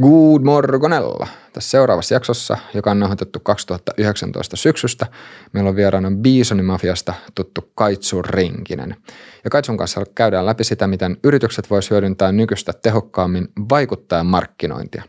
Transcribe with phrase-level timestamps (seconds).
[0.00, 1.26] Good morgonella.
[1.52, 5.06] Tässä seuraavassa jaksossa, joka on nauhoitettu 2019 syksystä,
[5.52, 8.96] meillä on vieraana Bisonimafiasta tuttu Kaitsu Rinkinen.
[9.44, 15.02] Ja Kaitsun kanssa käydään läpi sitä, miten yritykset voisivat hyödyntää nykyistä tehokkaammin vaikuttajan markkinointia.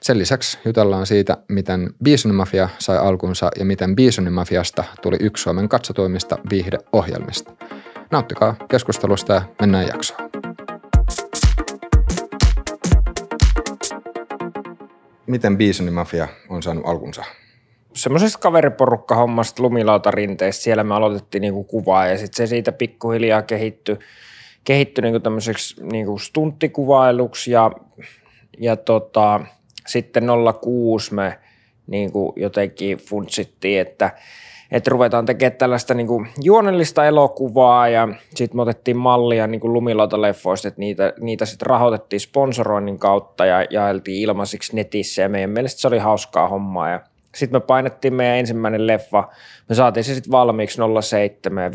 [0.00, 6.38] Sen lisäksi jutellaan siitä, miten Bisonimafia sai alkunsa ja miten Bisonimafiasta tuli yksi Suomen katsotuimmista
[6.50, 7.52] viihdeohjelmista.
[8.10, 10.33] Nauttikaa keskustelusta ja mennään jaksoon.
[15.26, 17.24] Miten Bisonimafia on saanut alkunsa?
[17.94, 20.62] semmoisesta kaveriporukkahommasta lumilautarinteestä.
[20.62, 23.98] Siellä me aloitettiin niinku kuvaa ja sitten se siitä pikkuhiljaa kehittyi,
[24.64, 27.70] kehittyi niinku tämmöiseksi niinku stunttikuvailuksi ja,
[28.58, 29.40] ja tota,
[29.86, 30.24] sitten
[30.60, 31.38] 06 me
[31.86, 34.10] niinku jotenkin funtsittiin, että–
[34.74, 40.68] että ruvetaan tekemään tällaista niin kuin juonellista elokuvaa ja sitten me otettiin mallia niin lumilautaleffoista,
[40.68, 45.88] että niitä, niitä sitten rahoitettiin sponsoroinnin kautta ja jaeltiin ilmaisiksi netissä ja meidän mielestä se
[45.88, 46.90] oli hauskaa hommaa.
[46.90, 47.00] Ja
[47.34, 49.28] sitten me painettiin meidän ensimmäinen leffa,
[49.68, 51.70] me saatiin se sitten valmiiksi 07 ja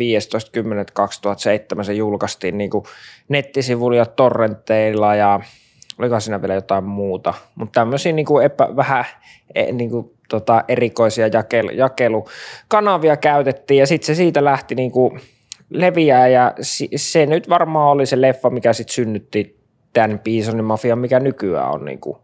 [1.79, 2.85] 15.10.2007 se julkaistiin niin kuin
[3.29, 5.39] nettisivuilla ja torrenteilla ja
[5.99, 9.05] oliko siinä vielä jotain muuta, mutta tämmöisiä niin kuin epä, vähän
[9.55, 15.19] e, niin kuin tota, erikoisia jakelu, jakelukanavia käytettiin ja sitten se siitä lähti niin kuin
[15.69, 16.53] leviää ja
[16.95, 19.59] se nyt varmaan oli se leffa, mikä sitten synnytti
[19.93, 22.17] tämän Bisonin mafian, mikä nykyään on niin kuin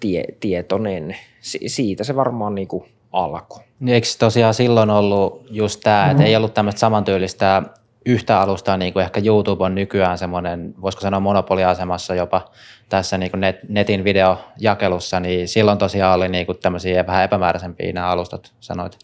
[0.00, 1.16] tie, tietoinen.
[1.40, 3.62] Si- siitä se varmaan niin kuin alkoi.
[3.86, 6.10] Eikö tosiaan silloin ollut just tämä, mm-hmm.
[6.10, 7.62] että ei ollut tämmöistä samantyylistä
[8.06, 12.50] yhtä alustaa, niin kuin ehkä YouTube on nykyään semmoinen, voisiko sanoa monopoliasemassa jopa
[12.88, 17.92] tässä niin kuin net, netin videojakelussa, niin silloin tosiaan oli niin kuin tämmöisiä vähän epämääräisempiä
[17.92, 18.98] nämä alustat, sanoit.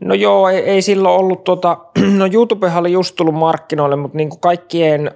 [0.00, 1.78] No joo, ei, ei silloin ollut, tuota,
[2.18, 5.10] no YouTubehan oli just tullut markkinoille, mutta niin kuin kaikkien,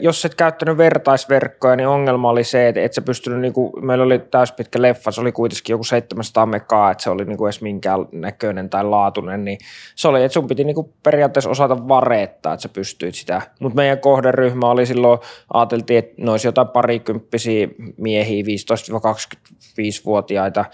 [0.00, 4.04] jos et käyttänyt vertaisverkkoja, niin ongelma oli se, että et se pystynyt, niin kuin, meillä
[4.04, 7.62] oli täyspitkä leffa, se oli kuitenkin joku 700 megaa, että se oli niin kuin edes
[7.62, 9.58] minkään näköinen tai laatuinen, niin
[9.94, 13.76] se oli, että sun piti niin kuin periaatteessa osata vareettaa, että sä pystyit sitä, mutta
[13.76, 15.18] meidän kohderyhmä oli silloin,
[15.54, 20.64] ajateltiin, että ne olisi jotain parikymppisiä miehiä, 15-25-vuotiaita,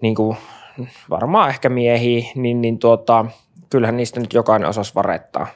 [0.00, 0.36] niin kuin
[1.10, 3.26] varmaan ehkä miehiä, niin, niin tuota,
[3.70, 5.46] kyllähän niistä nyt jokainen osasi varettaa.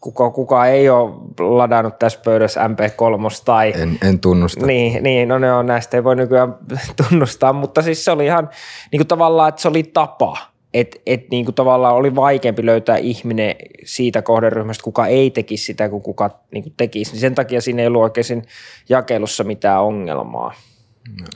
[0.00, 3.72] Kuka, kuka ei ole ladannut tässä pöydässä MP3 tai...
[3.76, 4.66] En, en tunnusta.
[4.66, 6.54] Niin, niin, no ne on näistä ei voi nykyään
[7.08, 8.50] tunnustaa, mutta siis se oli ihan
[8.92, 10.36] niin kuin tavallaan, että se oli tapa.
[10.74, 15.88] Että et niin kuin tavallaan oli vaikeampi löytää ihminen siitä kohderyhmästä, kuka ei tekisi sitä
[15.88, 17.12] kuin kuka niin kuin tekisi.
[17.12, 18.42] Niin sen takia siinä ei ollut oikein
[18.88, 20.54] jakelussa mitään ongelmaa.
[21.20, 21.26] No.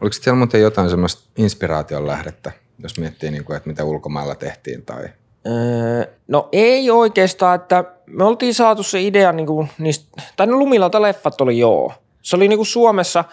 [0.00, 4.82] Oliko siellä muuten jotain semmoista inspiraation lähdettä jos miettii, niin kuin, että mitä ulkomailla tehtiin
[4.82, 5.04] tai
[5.46, 10.58] öö, No ei oikeastaan, että me oltiin saatu se idea niin kuin niistä, tai no
[10.58, 11.92] Lumilauta leffat oli joo.
[12.22, 13.24] Se oli niin kuin Suomessa,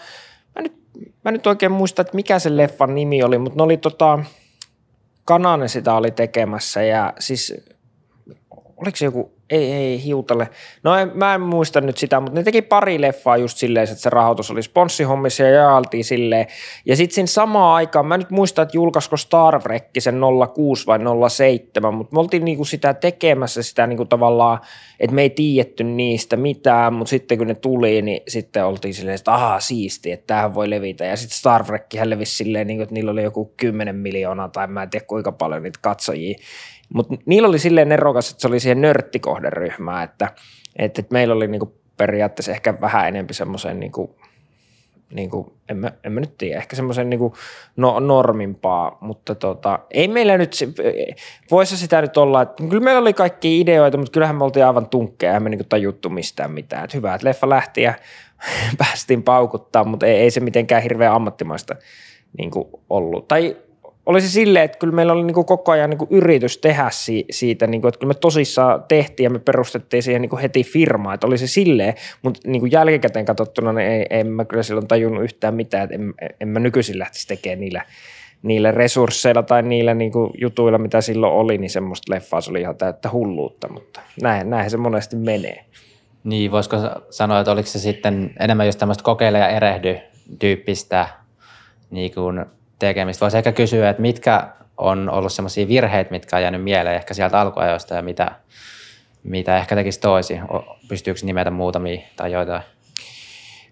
[0.54, 0.72] mä nyt,
[1.24, 4.18] mä nyt oikein muista, että mikä se leffan nimi oli, mutta ne oli tota,
[5.24, 7.54] Kananen sitä oli tekemässä ja siis
[8.84, 10.48] oliko se joku ei, ei, hiutale.
[10.82, 13.94] No en, mä en muista nyt sitä, mutta ne teki pari leffaa just silleen, että
[13.94, 16.46] se rahoitus oli sponssihommissa ja jaeltiin silleen.
[16.86, 20.20] Ja sitten siinä samaan aikaan, mä nyt muistan, että julkaisiko Star Trek sen
[20.54, 20.98] 06 vai
[21.30, 24.58] 07, mutta me oltiin niinku sitä tekemässä sitä niinku tavallaan,
[25.00, 29.14] että me ei tiedetty niistä mitään, mutta sitten kun ne tuli, niin sitten oltiin silleen,
[29.14, 31.04] että ahaa siisti, että tämähän voi levitä.
[31.04, 34.66] Ja sitten Star Trek levisi silleen, niin kuin, että niillä oli joku 10 miljoonaa tai
[34.66, 36.38] mä en tiedä kuinka paljon niitä katsojia.
[36.94, 40.28] Mutta niillä oli silleen erokas, että se oli siihen nörttikohderyhmään, että,
[40.76, 44.16] että, meillä oli niinku periaatteessa ehkä vähän enempi semmoisen niinku,
[45.14, 47.34] niinku, en, mä, en mä nyt tiedä, ehkä semmoisen niinku
[47.76, 50.56] no, normimpaa, mutta tota, ei meillä nyt,
[51.50, 54.88] voisi sitä nyt olla, että kyllä meillä oli kaikki ideoita, mutta kyllähän me oltiin aivan
[54.88, 56.84] tunkkeja, me niinku tajuttu mistään mitään.
[56.84, 57.94] Että hyvä, että leffa lähti ja
[58.78, 61.76] päästiin paukuttaa, mutta ei, ei se mitenkään hirveän ammattimaista
[62.38, 62.50] niin
[62.90, 63.28] ollut.
[63.28, 63.56] Tai
[64.06, 66.88] oli se silleen, että kyllä meillä oli niin kuin koko ajan niin kuin yritys tehdä
[66.90, 70.42] si- siitä, niin kuin, että kyllä me tosissaan tehtiin ja me perustettiin siihen niin kuin
[70.42, 74.44] heti firmaa, että oli se silleen, mutta niin kuin jälkikäteen katsottuna niin ei, en mä
[74.44, 77.82] kyllä silloin tajunnut yhtään mitään, että en, en mä nykyisin lähtisi tekemään niillä,
[78.42, 82.60] niillä resursseilla tai niillä niin kuin jutuilla, mitä silloin oli, niin semmoista leffaa se oli
[82.60, 85.64] ihan täyttä hulluutta, mutta näin, näin se monesti menee.
[86.24, 86.76] Niin, voisiko
[87.10, 89.98] sanoa, että oliko se sitten enemmän just tämmöistä kokeile ja erehdy
[90.38, 91.08] tyyppistä
[91.90, 92.44] niin kuin
[92.88, 93.24] tekemistä.
[93.24, 97.40] Voisi ehkä kysyä, että mitkä on ollut sellaisia virheitä, mitkä on jäänyt mieleen ehkä sieltä
[97.40, 98.32] alkuajoista ja mitä,
[99.22, 100.40] mitä ehkä tekisi toisin.
[100.88, 102.62] Pystyykö nimetä muutamia tai joitain?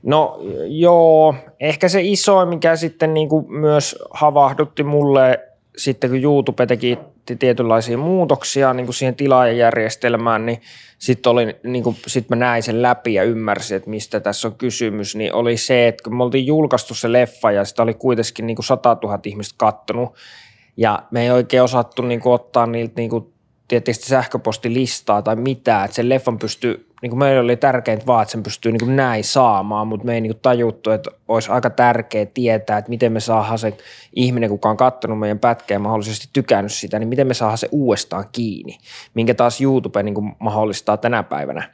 [0.02, 5.40] No joo, ehkä se iso, mikä sitten niin kuin myös havahdutti mulle
[5.76, 6.98] sitten kun YouTube teki
[7.38, 10.60] tietynlaisia muutoksia niin kuin siihen tilaajajärjestelmään, niin
[10.98, 11.32] sitten
[11.62, 15.56] niin sit mä näin sen läpi ja ymmärsin, että mistä tässä on kysymys, niin oli
[15.56, 18.96] se, että kun me oltiin julkaistu se leffa ja sitä oli kuitenkin niin kuin 100
[19.02, 20.14] 000 ihmistä kattonut,
[20.76, 23.32] ja me ei oikein osattu niin kuin ottaa niiltä niin kuin
[23.68, 28.32] tietysti sähköpostilistaa tai mitään, että sen leffan pystyy, niin kuin meillä oli tärkeintä vaan, että
[28.32, 31.70] sen pystyy niin kuin näin saamaan, mutta me ei niin kuin tajuttu, että olisi aika
[31.70, 33.76] tärkeää tietää, että miten me saadaan se
[34.16, 37.68] ihminen, kuka on katsonut meidän pätkää ja mahdollisesti tykännyt sitä, niin miten me saadaan se
[37.72, 38.78] uudestaan kiinni,
[39.14, 41.70] minkä taas YouTube niin kuin mahdollistaa tänä päivänä.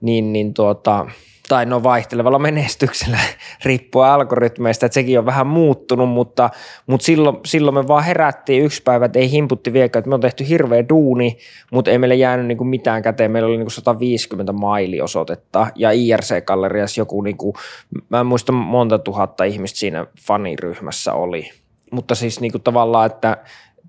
[0.00, 1.06] Niin, niin tuota,
[1.48, 3.18] tai no vaihtelevalla menestyksellä
[3.64, 6.50] riippuen algoritmeista, että sekin on vähän muuttunut, mutta,
[6.86, 10.20] mutta silloin, silloin me vaan herättiin yksi päivä, että ei himputti vieläkään, että me on
[10.20, 11.38] tehty hirveä duuni,
[11.72, 15.90] mutta ei meille jäänyt niin kuin mitään käteen, meillä oli niin kuin 150 mailiosoitetta ja
[15.90, 17.54] IRC-galleriassa joku, niin kuin,
[18.08, 21.50] mä en muista monta tuhatta ihmistä siinä faniryhmässä oli,
[21.92, 23.36] mutta siis niin kuin tavallaan, että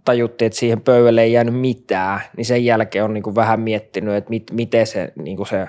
[0.06, 4.16] tajuttiin, että siihen pöydälle ei jäänyt mitään, niin sen jälkeen on niin kuin vähän miettinyt,
[4.16, 5.68] että mit, miten se, niin kuin se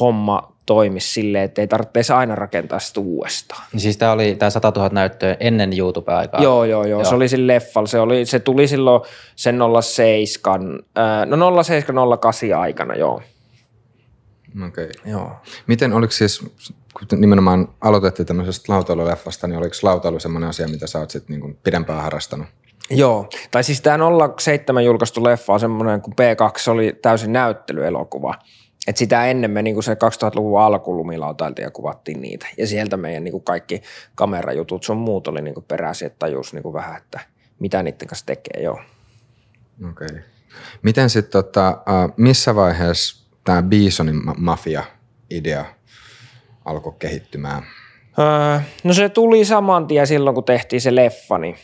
[0.00, 3.62] homma toimisi silleen, että ei tarvitsisi aina rakentaa sitä uudestaan.
[3.72, 6.42] Niin siis tämä oli tämä 100 000 näyttöä ennen YouTube-aikaa?
[6.42, 7.04] Joo, joo, joo, joo.
[7.04, 7.86] Se oli sillä leffalla.
[7.86, 9.02] Se, oli, se tuli silloin
[9.36, 13.22] sen 07, äh, no 0708 aikana, joo.
[14.66, 14.84] Okei.
[14.84, 15.12] Okay.
[15.12, 15.32] Joo.
[15.66, 16.40] Miten oliko siis,
[16.98, 21.58] kun nimenomaan aloitettiin tämmöisestä lautailuleffasta, niin oliko lautailu semmoinen asia, mitä sä oot sitten niin
[21.64, 22.46] pidempään harrastanut?
[22.90, 23.98] Joo, tai siis tämä
[24.38, 28.34] 07 julkaistu leffa on semmoinen, kun P2 oli täysin näyttelyelokuva.
[28.86, 32.46] Et sitä ennen me niin kuin se 2000-luvun alku lumilautailtiin ja kuvattiin niitä.
[32.58, 33.82] Ja sieltä meidän niin kuin kaikki
[34.14, 37.20] kamerajutut sun muut oli niin kuin peräisin, että tajus niin kuin vähän, että
[37.58, 38.80] mitä niiden kanssa tekee, joo.
[39.90, 40.06] Okei.
[40.06, 40.22] Okay.
[40.82, 41.78] Miten sitten, tota,
[42.16, 45.64] missä vaiheessa tämä Bisonin mafia-idea
[46.64, 47.62] alkoi kehittymään?
[48.18, 51.56] Öö, no se tuli saman tien silloin, kun tehtiin se leffa, niin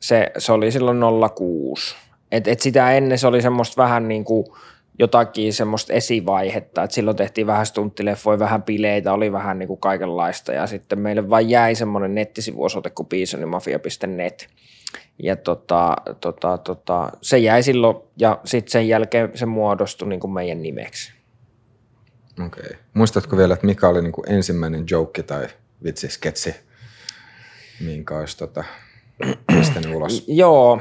[0.00, 1.00] se, se oli silloin
[1.34, 1.96] 06.
[2.32, 4.46] Et, et sitä ennen se oli semmoista vähän niin kuin–
[4.98, 10.52] jotakin semmoista esivaihetta, että silloin tehtiin vähän stunttileffoja, vähän bileitä, oli vähän niin kuin kaikenlaista
[10.52, 14.48] ja sitten meille vain jäi semmoinen nettisivuosoite kuin bisonimafia.net
[15.22, 20.32] ja tota, tota, tota, se jäi silloin ja sitten sen jälkeen se muodostui niin kuin
[20.32, 21.12] meidän nimeksi.
[22.46, 22.66] Okei.
[22.66, 22.76] Okay.
[22.94, 25.48] Muistatko vielä, että mikä oli niin kuin ensimmäinen joke tai
[25.84, 26.54] vitsi, sketsi,
[27.80, 28.64] minkä olisi tota,
[29.46, 30.24] pistänyt ulos?
[30.26, 30.80] Joo,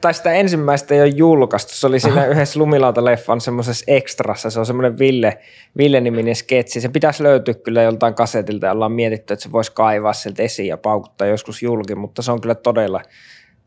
[0.00, 1.72] tai sitä ensimmäistä ei ole julkaistu.
[1.74, 2.26] Se oli siinä Aha.
[2.26, 4.50] yhdessä Lumilauta-leffan semmoisessa ekstrassa.
[4.50, 5.38] Se on semmoinen Ville,
[5.76, 6.80] Ville-niminen sketsi.
[6.80, 10.68] Se pitäisi löytyä kyllä joltain kasetilta ja ollaan mietitty, että se voisi kaivaa sieltä esiin
[10.68, 13.02] ja paukuttaa joskus julki, mutta se on kyllä todella,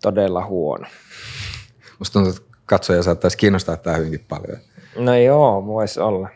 [0.01, 0.87] todella huono.
[1.99, 4.57] Musta tuntuu, että katsoja saattaisi kiinnostaa tämä hyvinkin paljon.
[4.95, 6.29] No joo, voisi olla.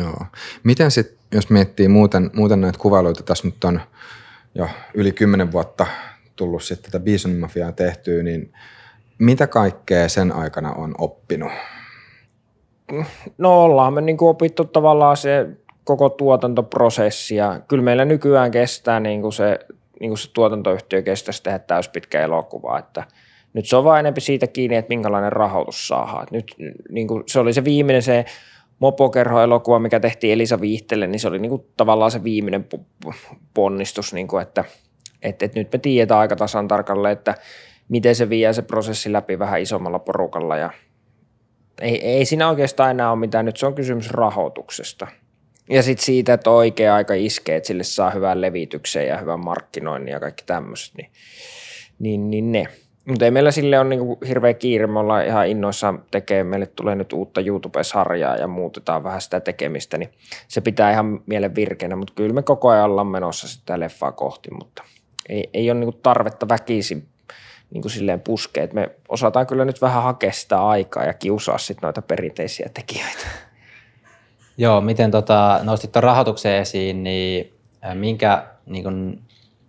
[0.00, 0.26] Joo.
[0.62, 3.80] Miten sitten, jos miettii muuten, muuten näitä kuvailuita, tässä nyt on
[4.54, 5.86] jo yli kymmenen vuotta
[6.40, 8.52] tullut sitten tätä Bison Mafiaa tehtyä, niin
[9.18, 11.52] mitä kaikkea sen aikana on oppinut?
[13.38, 15.46] No ollaan me niin kuin opittu tavallaan se
[15.84, 19.58] koko tuotantoprosessi ja kyllä meillä nykyään kestää niin kuin se,
[20.00, 23.04] niin kuin se tuotantoyhtiö kestäisi tehdä täyspitkä elokuva, että
[23.52, 26.26] nyt se on vain enemmän siitä kiinni, että minkälainen rahoitus saadaan.
[26.30, 26.54] Nyt
[26.90, 28.24] niin kuin se oli se viimeinen se
[28.78, 32.66] Mopokerho-elokuva, mikä tehtiin Elisa Viihtelle, niin se oli niin kuin tavallaan se viimeinen
[33.54, 34.64] ponnistus, niin kuin, että–
[35.22, 37.34] että, että nyt me tiedetään aika tasan tarkalleen, että
[37.88, 40.70] miten se vie se prosessi läpi vähän isommalla porukalla ja
[41.80, 45.06] ei, ei siinä oikeastaan enää ole mitään, nyt se on kysymys rahoituksesta.
[45.70, 50.12] Ja sitten siitä, että oikea aika iskee, että sille saa hyvän levityksen ja hyvän markkinoinnin
[50.12, 51.10] ja kaikki tämmöiset, niin,
[51.98, 52.66] niin, niin ne.
[53.04, 56.94] Mutta ei meillä sille ole niinku hirveä kiire, me ollaan ihan innoissaan tekemään, meille tulee
[56.94, 60.10] nyt uutta YouTube-sarjaa ja muutetaan vähän sitä tekemistä, niin
[60.48, 64.50] se pitää ihan mielen virkeänä, mutta kyllä me koko ajan ollaan menossa sitä leffaa kohti,
[64.50, 64.82] mutta–
[65.30, 67.08] ei, ei ole niin tarvetta väkisin
[67.70, 68.64] niin kuin silleen puskea.
[68.64, 73.26] Et me osataan kyllä nyt vähän hakea sitä aikaa ja kiusaa sitten noita perinteisiä tekijöitä.
[74.58, 77.52] Joo, miten tota, nostit tuon rahoituksen esiin, niin
[77.94, 79.22] minkä niin kuin,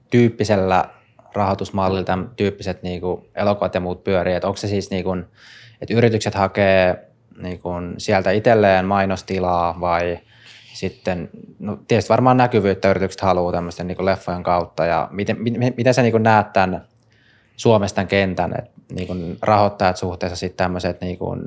[0.09, 0.85] tyyppisellä
[1.33, 4.35] rahoitusmallilla tyyppiset niin kuin, elokuvat ja muut pyörii?
[4.35, 5.25] Et onko se siis, niin kuin,
[5.81, 7.07] että yritykset hakee
[7.41, 10.19] niin kuin, sieltä itselleen mainostilaa vai–
[10.73, 15.93] sitten, no tietysti varmaan näkyvyyttä yritykset haluaa tämmöisten niin leffojen kautta ja miten, miten, miten
[15.93, 16.85] sä niin näet tämän
[17.57, 21.41] Suomesta tämän kentän, että niin rahoittajat suhteessa sitten tämmöiset niin kuin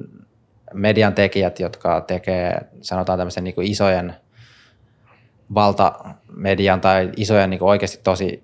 [0.74, 4.14] median tekijät, jotka tekee sanotaan tämmöisen niin isojen
[5.54, 8.42] valtamedian tai isojen niin oikeasti tosi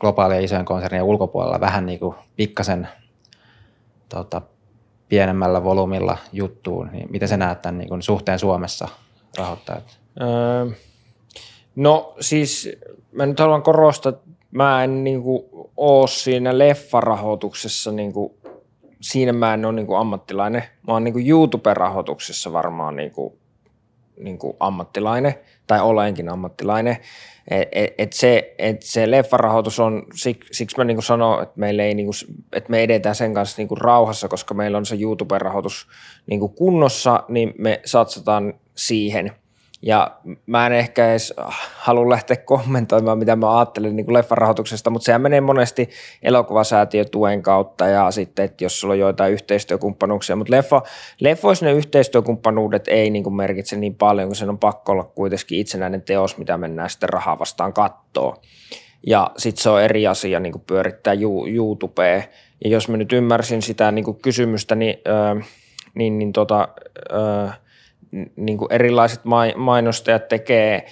[0.00, 2.88] globaalia isojen konsernien ulkopuolella vähän niin kuin pikkasen
[4.08, 4.42] tota,
[5.08, 8.88] pienemmällä volyymilla juttuun, niin miten sä näet tämän niin kuin suhteen Suomessa
[9.38, 10.01] rahoittajat?
[10.20, 10.66] Öö,
[11.76, 12.70] no siis
[13.12, 15.44] mä nyt haluan korostaa, että mä en niin kuin,
[15.76, 18.32] ole siinä leffarahoituksessa niin kuin,
[19.00, 20.62] siinä mä en ole niin kuin ammattilainen.
[20.86, 23.34] Mä oon niin kuin YouTube-rahoituksessa varmaan niin kuin,
[24.16, 25.34] niin kuin ammattilainen,
[25.66, 26.96] tai olenkin ammattilainen.
[27.50, 31.82] Et, et, et se, et se leffarahoitus on, siksi, siksi mä niin sanon, että, meillä
[31.82, 34.96] ei, niin kuin, että me edetään sen kanssa niin kuin rauhassa, koska meillä on se
[34.96, 35.88] YouTube-rahoitus
[36.26, 39.32] niin kuin kunnossa, niin me satsataan siihen–
[39.82, 41.34] ja mä en ehkä edes
[41.76, 45.90] halua lähteä kommentoimaan, mitä mä ajattelen niin leffan rahoituksesta, mutta sehän menee monesti
[46.22, 50.82] elokuvasäätiötuen kautta ja sitten, että jos sulla on joitain yhteistyökumppanuuksia, mutta leffa,
[51.20, 55.58] leffoissa ne yhteistyökumppanuudet ei niin kuin merkitse niin paljon, kun sen on pakko olla kuitenkin
[55.58, 58.36] itsenäinen teos, mitä mennään sitten rahaa vastaan kattoo.
[59.06, 61.14] Ja sitten se on eri asia niin kuin pyörittää
[61.46, 62.22] YouTubea.
[62.64, 64.96] Ja jos mä nyt ymmärsin sitä niin kuin kysymystä, niin,
[65.94, 66.68] niin, niin tota,
[67.12, 67.48] öö,
[68.36, 69.20] niin kuin erilaiset
[69.56, 70.86] mainostajat tekee.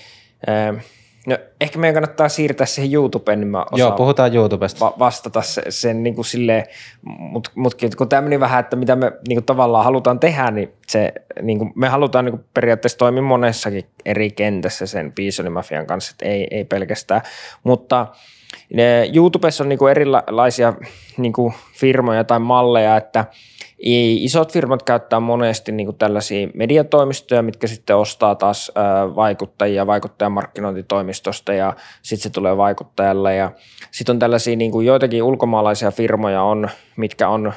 [1.27, 4.85] No, ehkä meidän kannattaa siirtää siihen YouTubeen, niin mä osaan Joo, puhutaan YouTubesta.
[4.85, 6.65] Va- vastata sen, sen niin kuin silleen,
[7.03, 10.73] mutta mut, kun tämä meni vähän, että mitä me niin kuin tavallaan halutaan tehdä, niin,
[10.87, 11.13] se,
[11.43, 15.13] niin kuin me halutaan niin kuin periaatteessa toimia monessakin eri kentässä sen
[15.51, 17.21] Mafian kanssa, että ei, ei pelkästään,
[17.65, 18.07] mutta
[19.15, 20.75] YouTubessa on niin kuin erilaisia
[21.17, 23.25] niin kuin firmoja tai malleja, että–
[23.83, 28.73] Isot firmat käyttää monesti niin kuin tällaisia mediatoimistoja, mitkä sitten ostaa taas
[29.17, 33.37] vaikuttajia vaikuttajamarkkinointitoimistosta ja sitten se tulee vaikuttajalle.
[33.37, 33.51] Ja
[33.91, 37.53] sitten on tällaisia niin kuin joitakin ulkomaalaisia firmoja on, mitkä on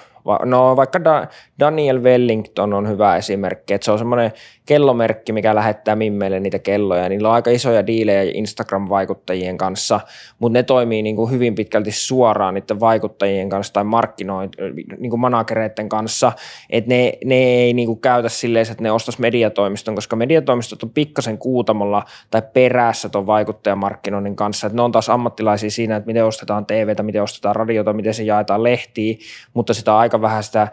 [0.45, 1.27] No vaikka da,
[1.59, 4.31] Daniel Wellington on hyvä esimerkki, että se on semmoinen
[4.65, 7.09] kellomerkki, mikä lähettää mimmeille niitä kelloja.
[7.09, 9.99] Niillä on aika isoja diilejä Instagram-vaikuttajien kanssa,
[10.39, 14.49] mutta ne toimii niin kuin hyvin pitkälti suoraan niiden vaikuttajien kanssa tai markkinoin,
[14.97, 16.31] niin kuin managereiden kanssa,
[16.69, 20.89] että ne, ne ei niin kuin käytä silleen, että ne ostaisi mediatoimiston, koska mediatoimistot on
[20.89, 26.25] pikkasen kuutamolla tai perässä tuon vaikuttajamarkkinoinnin kanssa, että ne on taas ammattilaisia siinä, että miten
[26.25, 29.19] ostetaan TVtä, miten ostetaan radiota, miten se jaetaan lehtiin,
[29.53, 30.67] mutta sitä aika vähän sitä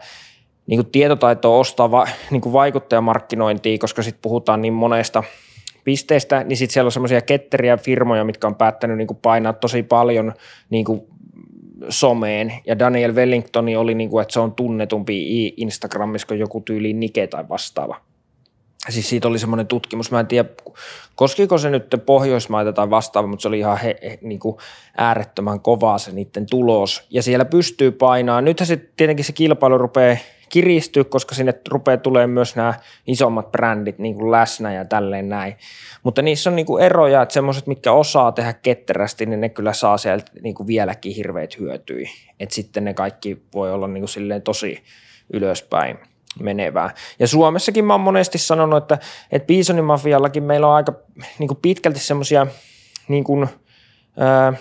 [0.71, 5.23] niin kuin tietotaitoa ostaa va, niin kuin vaikuttajamarkkinointia, koska sitten puhutaan niin monesta
[5.83, 9.83] pisteestä, niin sitten siellä on semmoisia ketteriä firmoja, mitkä on päättänyt niin kuin painaa tosi
[9.83, 10.33] paljon
[10.69, 11.01] niin kuin
[11.89, 12.53] someen.
[12.65, 17.27] Ja Daniel Wellington oli, niin kuin, että se on tunnetumpi Instagramissa kuin joku tyyli Nike
[17.27, 18.01] tai vastaava.
[18.89, 20.49] Siis siitä oli semmoinen tutkimus, mä en tiedä,
[21.15, 24.57] koskiko se nyt Pohjoismaita tai vastaava, mutta se oli ihan he, he, niin kuin
[24.97, 27.07] äärettömän kovaa se niiden tulos.
[27.09, 28.41] Ja siellä pystyy painaa.
[28.41, 30.17] Nythän se tietenkin se kilpailu rupeaa
[30.51, 32.73] kiristyä, koska sinne rupeaa tulee myös nämä
[33.07, 35.55] isommat brändit niin kuin läsnä ja tälleen näin.
[36.03, 39.73] Mutta niissä on niin kuin eroja, että semmoiset, mitkä osaa tehdä ketterästi, niin ne kyllä
[39.73, 42.09] saa sieltä niin kuin vieläkin hirveät hyötyjä.
[42.39, 44.83] Että sitten ne kaikki voi olla niin kuin silleen tosi
[45.33, 45.99] ylöspäin
[46.39, 46.89] menevää.
[47.19, 48.97] Ja Suomessakin mä oon monesti sanonut, että,
[49.31, 50.93] että Bisonin mafiallakin meillä on aika
[51.39, 52.47] niin kuin pitkälti semmoisia
[53.07, 53.49] niin kuin,
[54.17, 54.53] ää,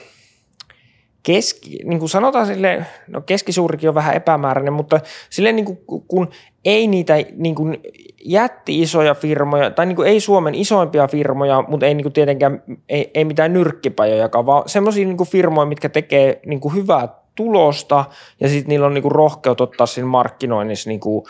[1.22, 5.00] keski, niin kuin sanotaan sille, no keskisuurikin on vähän epämääräinen, mutta
[5.30, 6.28] sille niin kuin, kun
[6.64, 7.80] ei niitä niin kuin
[8.24, 12.62] jätti isoja firmoja, tai niin kuin ei Suomen isoimpia firmoja, mutta ei niin kuin tietenkään,
[12.88, 18.04] ei, ei mitään nyrkkipajoja, vaan semmoisia niin firmoja, mitkä tekee niin kuin hyvää tulosta,
[18.40, 21.24] ja sitten niillä on niin kuin rohkeut ottaa siinä markkinoinnissa niin kuin,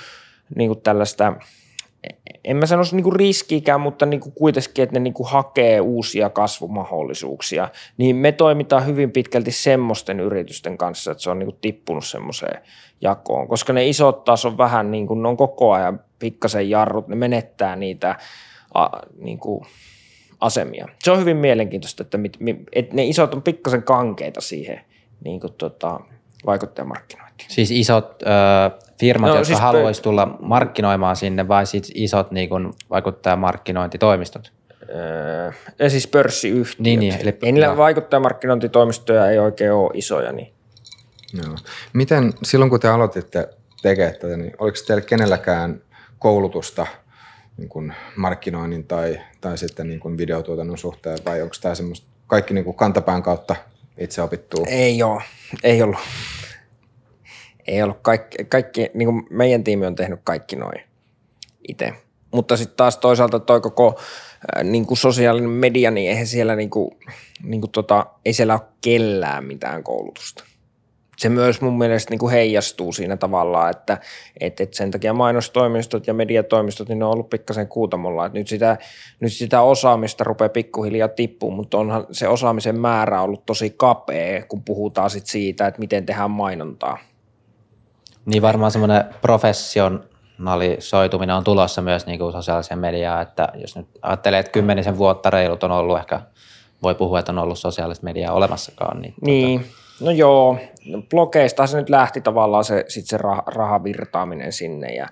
[0.56, 1.32] niin kuin tällaista,
[2.44, 7.68] en mä sanoisi niin riskiikään, mutta kuin kuitenkin, että ne niin kuin hakee uusia kasvumahdollisuuksia,
[7.96, 12.62] niin me toimitaan hyvin pitkälti semmoisten yritysten kanssa, että se on niin kuin tippunut semmoiseen
[13.00, 17.08] jakoon, koska ne isot taas on vähän niin kuin, ne on koko ajan pikkasen jarrut,
[17.08, 18.16] ne menettää niitä
[18.74, 18.88] a,
[19.18, 19.66] niin kuin
[20.40, 20.88] asemia.
[21.02, 22.38] Se on hyvin mielenkiintoista, että, mit,
[22.72, 24.80] että ne isot on pikkasen kankeita siihen
[25.24, 26.00] niin kuin tota,
[26.46, 27.50] vaikuttajamarkkinointiin.
[27.50, 28.26] Siis isot ö,
[29.00, 34.52] firmat, no, jotka siis haluaisi tulla markkinoimaan sinne vai siis isot niin kuin vaikuttajamarkkinointitoimistot?
[34.94, 36.78] Öö, ja siis pörssiyhtiöt.
[36.78, 40.32] Niin, niin, eli, ei niillä vaikuttajamarkkinointitoimistoja ei oikein ole isoja.
[40.32, 40.52] Niin.
[41.44, 41.56] Joo.
[41.92, 43.48] Miten silloin kun te aloititte
[43.82, 45.80] tekemään tätä, niin oliko teillä kenelläkään
[46.18, 46.86] koulutusta
[47.56, 52.54] niin kuin markkinoinnin tai, tai sitten niin kuin videotuotannon suhteen vai onko tämä semmoista kaikki
[52.54, 53.56] niin kuin kantapään kautta
[53.98, 54.66] itse opittua?
[54.68, 55.22] Ei ole,
[55.62, 55.98] ei ollut
[57.70, 60.80] ei ollut kaikki, kaikki niin kuin meidän tiimi on tehnyt kaikki noin
[61.68, 61.94] itse.
[62.34, 66.70] Mutta sitten taas toisaalta toi koko äh, niin kuin sosiaalinen media, niin eihän siellä, niin
[66.70, 66.90] kuin,
[67.42, 70.44] niin kuin tota, ei siellä ole kellään mitään koulutusta.
[71.16, 73.98] Se myös mun mielestä niin kuin heijastuu siinä tavallaan, että,
[74.40, 78.28] että, että sen takia mainostoimistot ja mediatoimistot, niin ne on ollut pikkasen kuutamolla.
[78.28, 78.76] Nyt, sitä,
[79.20, 84.64] nyt sitä osaamista rupeaa pikkuhiljaa tippuun, mutta onhan se osaamisen määrä ollut tosi kapea, kun
[84.64, 86.98] puhutaan sit siitä, että miten tehdään mainontaa–
[88.26, 94.40] niin varmaan semmoinen professionalisoituminen on tulossa myös niin kuin sosiaaliseen mediaan, että jos nyt ajattelee,
[94.40, 96.20] että kymmenisen vuotta reilut on ollut ehkä,
[96.82, 99.00] voi puhua, että on ollut sosiaalista mediaa olemassakaan.
[99.00, 99.60] Niin, niin.
[99.60, 99.72] Tota...
[100.00, 100.58] no joo,
[101.10, 105.08] blogeista se nyt lähti tavallaan se, sit se rah, rahavirtaaminen sinne ja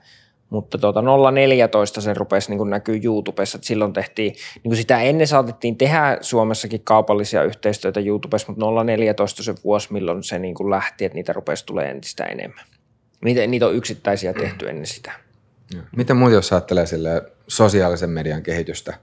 [0.50, 4.34] mutta tuota 014 se rupesi niin näkyy YouTubessa, että silloin tehtiin,
[4.64, 10.38] niin sitä ennen saatettiin tehdä Suomessakin kaupallisia yhteistyötä YouTubessa, mutta 014 se vuosi, milloin se
[10.38, 12.64] niin lähti, että niitä rupesi tulee entistä enemmän.
[13.24, 15.12] Niitä, niitä on yksittäisiä tehty ennen sitä.
[15.96, 16.86] Miten muuten, jos ajattelee
[17.48, 18.94] sosiaalisen median kehitystä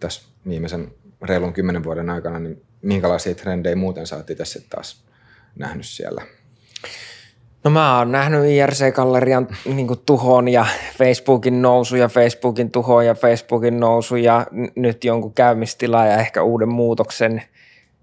[0.00, 5.04] tässä viimeisen reilun kymmenen vuoden aikana, niin minkälaisia trendejä muuten sä oot itse taas
[5.56, 6.22] nähnyt siellä?
[7.64, 10.66] No mä oon nähnyt IRC-gallerian niin tuhon ja
[10.98, 16.42] Facebookin nousu ja Facebookin tuho ja Facebookin nousu ja n- nyt jonkun käymistilaa ja ehkä
[16.42, 17.42] uuden muutoksen.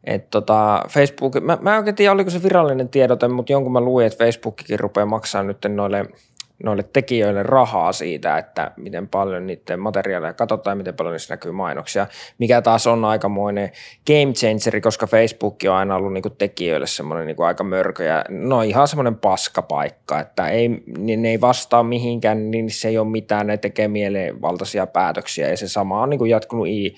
[0.07, 3.81] Et tota, Facebook, mä, mä en oikein tiedä, oliko se virallinen tiedote, mutta jonkun mä
[3.81, 6.05] luin, että Facebookikin rupeaa maksaa nyt noille–
[6.63, 11.51] noille tekijöille rahaa siitä, että miten paljon niiden materiaaleja katsotaan ja miten paljon niissä näkyy
[11.51, 13.71] mainoksia, mikä taas on aikamoinen
[14.07, 18.61] game changeri, koska Facebook on aina ollut niinku tekijöille semmoinen niinku aika mörkö ja no
[18.61, 23.47] ihan semmoinen paskapaikka, että ei, niin ne ei vastaa mihinkään, niin se ei ole mitään,
[23.47, 26.95] ne tekee mielenvaltaisia päätöksiä ja se sama on niinku jatkunut i,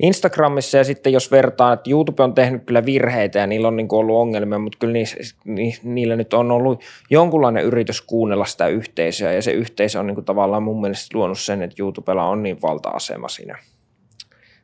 [0.00, 3.88] Instagramissa ja sitten jos vertaan, että YouTube on tehnyt kyllä virheitä ja niillä on niin
[3.90, 5.04] ollut ongelmia, mutta kyllä ni,
[5.44, 10.24] ni, niillä nyt on ollut jonkunlainen yritys kuunnella sitä yhteisöä ja se yhteisö on niin
[10.24, 13.58] tavallaan mun mielestä luonut sen, että YouTubella on niin valta-asema siinä,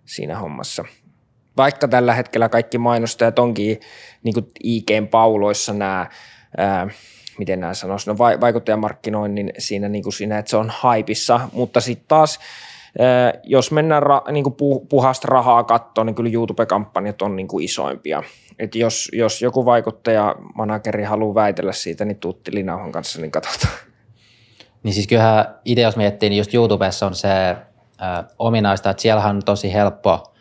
[0.05, 0.85] siinä hommassa.
[1.57, 3.81] Vaikka tällä hetkellä kaikki mainostajat onkin
[4.23, 6.07] niin kuin IGn pauloissa nämä,
[6.57, 6.89] ää,
[7.39, 12.09] miten nämä sanoisi, no vaikuttajamarkkinoinnin siinä, niin kuin siinä, että se on haipissa, mutta sitten
[12.09, 12.39] taas–
[13.45, 14.57] jos mennään ra, niin kuin
[14.89, 18.23] puhasta rahaa kattoon, niin kyllä YouTube-kampanjat on niin kuin isoimpia.
[18.59, 23.75] Et jos, jos joku vaikuttaja, manageri haluaa väitellä siitä, niin tuutti Linauhan kanssa, niin katsotaan.
[24.83, 29.25] Niin siis kyllähän itse jos miettii, niin just YouTubessa on se äh, ominaista, että siellä
[29.25, 30.33] on tosi helppo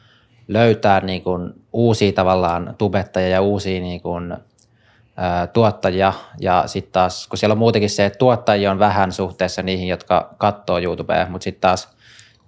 [0.47, 6.13] löytää niin kuin uusia tavallaan tubettajia ja uusia niin kuin, äh, tuottajia.
[6.39, 10.35] Ja sitten taas, kun siellä on muutenkin se, että tuottajia on vähän suhteessa niihin, jotka
[10.37, 11.94] katsoo YouTubea, mutta sitten taas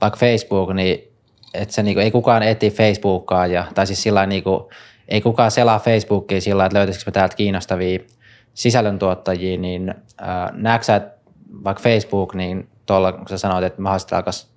[0.02, 1.14] vaikka Facebook, niin
[1.54, 4.70] että se niinku, ei kukaan eti Facebookaa, ja, tai siis sillä niinku,
[5.08, 8.00] ei kukaan selaa Facebookia sillä että löytäisikö me täältä kiinnostavia
[8.54, 9.90] sisällöntuottajia, niin
[10.22, 11.18] äh, näetkö että
[11.64, 14.48] vaikka Facebook, niin tuolla kun sä sanoit, että mahdollisesti alkaisi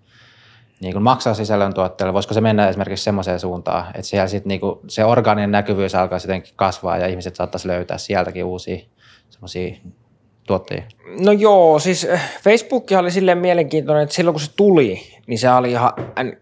[0.80, 4.78] niin kuin maksaa sisällöntuottajalle, voisiko se mennä esimerkiksi semmoiseen suuntaan, että siellä sit niin kuin
[4.88, 8.78] se orgaaninen näkyvyys alkaa jotenkin kasvaa ja ihmiset saattaisi löytää sieltäkin uusia
[9.30, 9.76] semmoisia
[10.46, 10.82] tuottajia?
[11.20, 15.00] No joo, siis eh, Facebook oli silleen mielenkiintoinen, että silloin kun se tuli,
[15.30, 15.92] niin se oli ihan,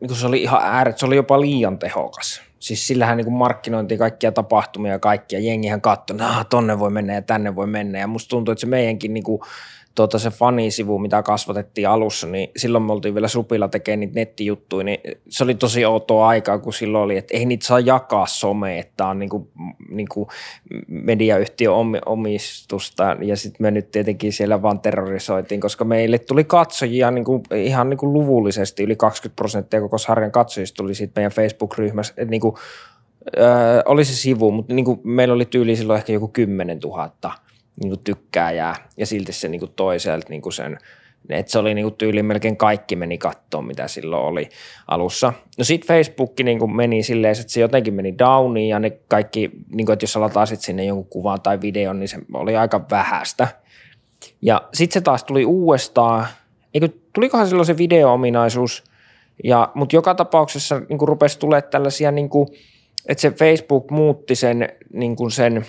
[0.01, 2.43] niin se oli ihan ääret, se oli jopa liian tehokas.
[2.59, 5.39] Siis sillähän niin markkinointi kaikkia tapahtumia ja kaikkia.
[5.39, 7.99] Jengihän katsoi, että tonne voi mennä ja tänne voi mennä.
[7.99, 9.41] Ja musta tuntuu, että se meidänkin niin kuin
[10.03, 14.85] tuota, se fanisivu, mitä kasvatettiin alussa, niin silloin me oltiin vielä supilla tekemään niitä nettijuttuja,
[14.85, 18.79] niin se oli tosi outoa aikaa, kun silloin oli, että ei niitä saa jakaa some,
[18.79, 19.49] että on niin kuin,
[19.89, 20.29] niin kuin
[20.89, 21.75] mediayhtiön
[22.07, 27.43] omistusta, ja sitten me nyt tietenkin siellä vaan terrorisoitiin, koska meille tuli katsojia niin kuin,
[27.55, 32.31] ihan niin kuin luvullisesti, yli 20 prosenttia koko sarjan katsojista tuli siitä meidän Facebook-ryhmässä, että
[32.31, 32.55] niin kuin,
[33.39, 37.11] Öö, oli se sivu, mutta niin kuin meillä oli tyyli silloin ehkä joku 10 000
[37.83, 40.79] niin kuin tykkääjää ja silti se niin kuin toiselta niin kuin sen,
[41.29, 44.49] että se oli niin kuin tyyli melkein kaikki meni kattoon, mitä silloin oli
[44.89, 45.33] alussa.
[45.59, 49.51] No sitten Facebook niin kuin meni silleen, että se jotenkin meni downiin ja ne kaikki,
[49.75, 52.87] niin kuin, että jos aloittaa sitten sinne jonkun kuvan tai videon, niin se oli aika
[52.91, 53.49] vähäistä.
[54.43, 56.27] Ja sitten se taas tuli uudestaan,
[56.75, 58.85] eikö, tulikohan silloin se video-ominaisuus,
[59.45, 62.49] ja, mutta joka tapauksessa niin kuin rupesi tulemaan tällaisia, niin kuin,
[63.09, 65.65] että se Facebook muutti sen, niin kuin sen–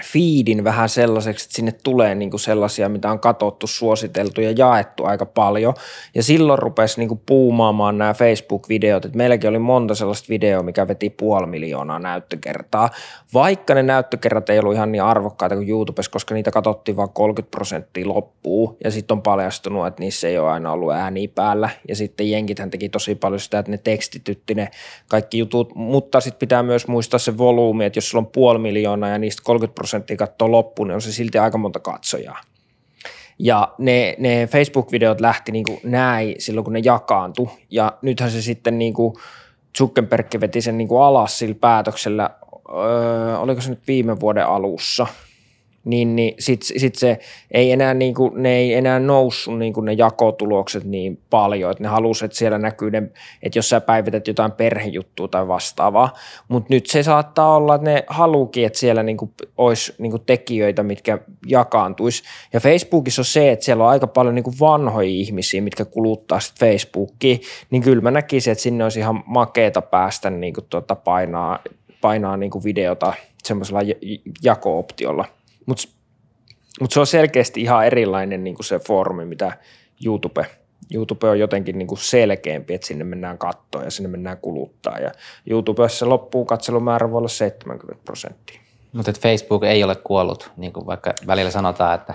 [0.00, 5.04] feedin vähän sellaiseksi, että sinne tulee niin kuin sellaisia, mitä on katsottu, suositeltu ja jaettu
[5.04, 5.74] aika paljon.
[6.14, 9.04] Ja silloin rupesi niin kuin puumaamaan nämä Facebook-videot.
[9.04, 12.90] Et meilläkin oli monta sellaista videoa, mikä veti puoli miljoonaa näyttökertaa,
[13.34, 17.50] vaikka ne näyttökerrat ei ollut ihan niin arvokkaita kuin YouTubessa, koska niitä katsottiin vain 30
[17.50, 18.76] prosenttia loppuu.
[18.84, 21.70] Ja sitten on paljastunut, että niissä ei ole aina ollut ääni päällä.
[21.88, 24.68] Ja sitten jenkithän teki tosi paljon sitä, että ne tekstitytti ne
[25.08, 29.08] kaikki jutut, mutta sitten pitää myös muistaa se volyymi, että jos sulla on puoli miljoonaa
[29.08, 32.40] ja niistä 30 prosenttia katsoo loppuun, niin on se silti aika monta katsojaa.
[33.38, 37.48] Ja ne, ne Facebook-videot lähti niin kuin näin silloin, kun ne jakaantui.
[37.70, 39.14] Ja nythän se sitten niin kuin
[39.78, 42.30] Zuckerberg veti sen niin kuin alas sillä päätöksellä,
[42.68, 45.06] öö, oliko se nyt viime vuoden alussa–
[45.84, 47.18] niin, niin sitten sit se
[47.50, 51.82] ei enää, niin kuin, ne ei enää noussut niin kuin ne jakotulokset niin paljon, että
[51.82, 53.02] ne halusivat, että siellä näkyy ne,
[53.42, 56.12] että jos sä päivität jotain perhejuttua tai vastaavaa,
[56.48, 60.22] mutta nyt se saattaa olla, että ne haluukin, että siellä niin kuin olisi niin kuin
[60.26, 62.22] tekijöitä, mitkä jakaantuisi.
[62.52, 66.40] Ja Facebookissa on se, että siellä on aika paljon niin kuin vanhoja ihmisiä, mitkä kuluttaa
[66.40, 67.36] sitten Facebookia,
[67.70, 71.58] niin kyllä mä näkisin, että sinne olisi ihan makeeta päästä niin kuin tuota painaa,
[72.00, 73.14] painaa niin kuin videota
[73.44, 73.80] semmoisella
[74.42, 75.24] jako-optiolla–
[75.66, 75.88] Mutta
[76.80, 79.58] mut se on selkeästi ihan erilainen niin kuin se foorumi, mitä
[80.04, 80.46] YouTube–
[80.94, 84.98] YouTube on jotenkin niin kuin selkeämpi, että sinne mennään kattoon ja sinne mennään kuluttaa.
[84.98, 85.12] Ja
[85.46, 88.60] YouTubessa loppuu katselumäärä voi olla 70 prosenttia.
[88.92, 92.14] Mutta Facebook ei ole kuollut, niin kuin vaikka välillä sanotaan, että...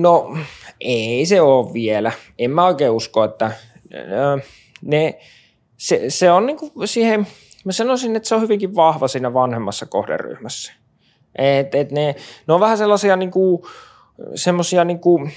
[0.00, 0.36] No
[0.80, 2.12] ei se ole vielä.
[2.38, 3.52] En mä oikein usko, että
[4.82, 5.18] ne,
[5.76, 7.26] se, se on niin kuin siihen,
[7.64, 10.72] mä sanoisin, että se on hyvinkin vahva siinä vanhemmassa kohderyhmässä.
[11.36, 12.14] Et, et ne,
[12.46, 13.62] ne on vähän sellaisia niin kuin,
[14.34, 15.32] semmoisia niin kuin,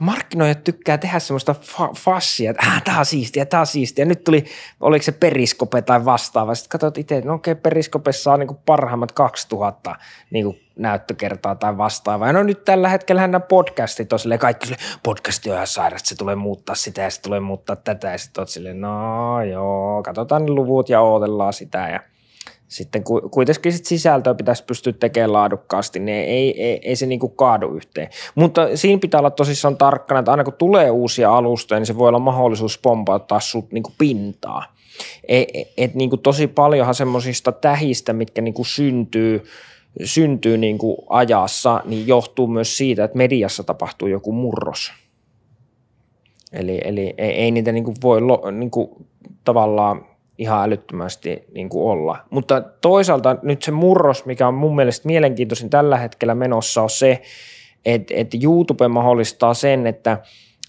[0.00, 4.04] markkinoijat tykkää tehdä semmoista fa- fassia, että ah, tämä on siistiä, tämä on siistiä.
[4.04, 4.44] Nyt tuli,
[4.80, 6.54] oliko se periskope tai vastaava.
[6.54, 9.96] Sitten katsot itse, no okei, okay, periskopessa saa niinku parhaimmat 2000
[10.30, 12.32] niinku näyttökertaa tai vastaavaa.
[12.32, 16.14] No nyt tällä hetkellä nämä podcastit on silleen, kaikki sille, podcasti on ihan sairaasta, se
[16.14, 18.10] tulee muuttaa sitä ja se tulee muuttaa tätä.
[18.10, 22.00] Ja sitten no joo, katsotaan ne luvut ja odotellaan sitä ja–
[22.72, 27.74] sitten kuitenkin sit sisältöä pitäisi pystyä tekemään laadukkaasti, niin ei, ei, ei se niinku kaadu
[27.74, 28.08] yhteen.
[28.34, 32.08] Mutta siinä pitää olla tosissaan tarkkana, että aina kun tulee uusia alustoja, niin se voi
[32.08, 34.74] olla mahdollisuus pompauttaa sut niinku pintaa.
[35.28, 39.44] Et, et niinku tosi paljonhan semmoisista tähistä, mitkä niinku syntyy,
[40.04, 44.92] syntyy niinku ajassa, niin johtuu myös siitä, että mediassa tapahtuu joku murros.
[46.52, 49.06] Eli, eli ei, ei niitä niinku voi lo, niinku
[49.44, 50.11] tavallaan
[50.42, 52.18] ihan älyttömästi niin kuin olla.
[52.30, 57.22] Mutta toisaalta nyt se murros, mikä on mun mielestä mielenkiintoisin tällä hetkellä menossa, on se,
[57.84, 60.18] että, että YouTube mahdollistaa sen, että,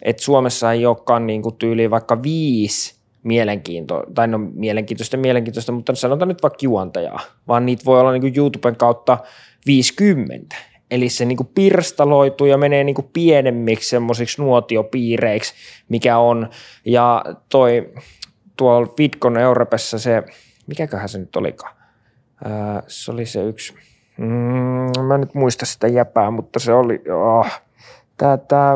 [0.02, 5.96] että Suomessa ei olekaan niin kuin tyyliin vaikka viisi mielenkiintoista, tai no mielenkiintoista mielenkiintoista, mutta
[5.96, 9.18] sanotaan nyt vaikka juontajaa, vaan niitä voi olla niin kuin YouTuben kautta
[9.66, 10.56] 50.
[10.92, 15.54] Eli se niin kuin pirstaloituu ja menee niin kuin pienemmiksi semmoisiksi nuotiopiireiksi,
[15.90, 16.50] mikä on.
[16.86, 17.94] Ja toi
[18.58, 20.24] tuolla Vidcon Europessa se,
[20.68, 21.76] mikäköhän se nyt olikaan,
[22.46, 23.74] Ää, se oli se yksi,
[24.18, 24.26] mm,
[25.08, 27.48] mä en nyt muista sitä jäpää, mutta se oli, oh,
[28.18, 28.74] tää, tää,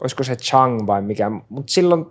[0.00, 2.06] olisiko se Chang vai mikä, mutta silloin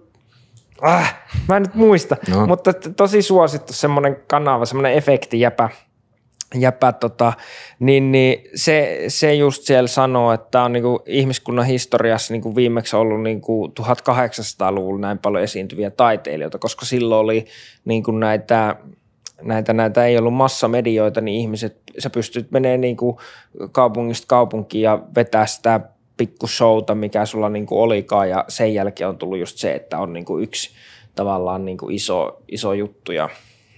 [0.82, 1.16] Ah,
[1.48, 2.48] mä en nyt muista, no.
[2.48, 5.70] mutta tosi suosittu semmoinen kanava, semmoinen efektijäpä,
[6.56, 7.34] jäpä, tota,
[7.80, 13.22] niin, niin se, se just siellä sanoo, että on niinku ihmiskunnan historiassa niinku viimeksi ollut
[13.22, 17.46] niinku 1800-luvulla näin paljon esiintyviä taiteilijoita, koska silloin oli
[17.86, 18.76] niinku näitä,
[19.42, 23.20] näitä, näitä ei ollut massamedioita, niin ihmiset, sä pystyt menemään niinku
[23.72, 25.80] kaupungista kaupunkiin ja vetää sitä
[26.18, 30.40] pikkushowta, mikä sulla niinku olikaan ja sen jälkeen on tullut just se, että on niinku
[30.40, 30.72] yksi
[31.16, 33.30] tavallaan niinku iso, iso juttu ja,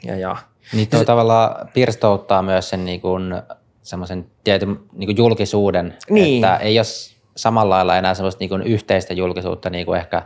[0.03, 0.37] ja, ja
[0.73, 3.41] niin tuo tavallaan pirstouttaa myös sen niin kuin,
[3.81, 6.45] semmoisen tietyn niin kuin julkisuuden, niin.
[6.45, 6.85] että ei ole
[7.35, 10.23] samalla lailla enää semmoista niin kuin yhteistä julkisuutta, niin kuin ehkä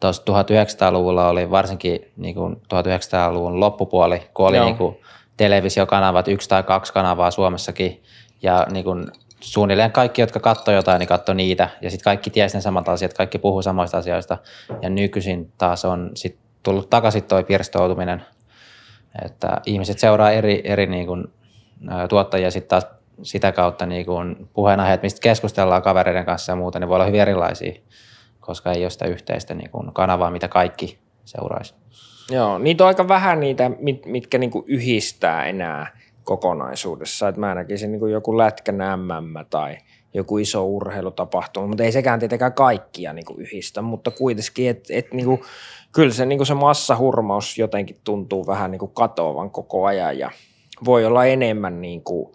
[0.00, 4.96] tuossa 1900-luvulla oli varsinkin niin kuin 1900-luvun loppupuoli, kun oli niin kuin
[5.36, 8.02] televisiokanavat, yksi tai kaksi kanavaa Suomessakin,
[8.42, 9.06] ja niin kuin
[9.40, 13.12] suunnilleen kaikki, jotka katsoi jotain, niin katsoi niitä, ja sitten kaikki tiesi ne samat asiat,
[13.12, 14.38] kaikki puhuu samoista asioista,
[14.82, 18.24] ja nykyisin taas on sit tullut takaisin tuo pirstoutuminen–
[19.24, 21.24] että ihmiset seuraa eri, eri niin kuin,
[22.08, 22.86] tuottajia sitten taas
[23.22, 27.20] sitä kautta niin kuin puheenaiheet, mistä keskustellaan kavereiden kanssa ja muuta, niin voi olla hyvin
[27.20, 27.72] erilaisia,
[28.40, 31.74] koska ei ole sitä yhteistä niin kuin kanavaa, mitä kaikki seuraisi.
[32.30, 35.86] Joo, niitä on aika vähän niitä, mit, mitkä niin kuin yhdistää enää
[36.24, 37.28] kokonaisuudessa.
[37.28, 39.76] Et mä näkisin niin kuin joku lätkän MM tai
[40.14, 45.12] joku iso urheilutapahtuma, mutta ei sekään tietenkään kaikkia niin kuin yhdistä, mutta kuitenkin, että et,
[45.12, 45.40] niin kuin,
[45.92, 50.30] kyllä se, niin kuin se massahurmaus jotenkin tuntuu vähän niin kuin katoavan koko ajan ja
[50.84, 52.32] voi olla enemmän niin kuin,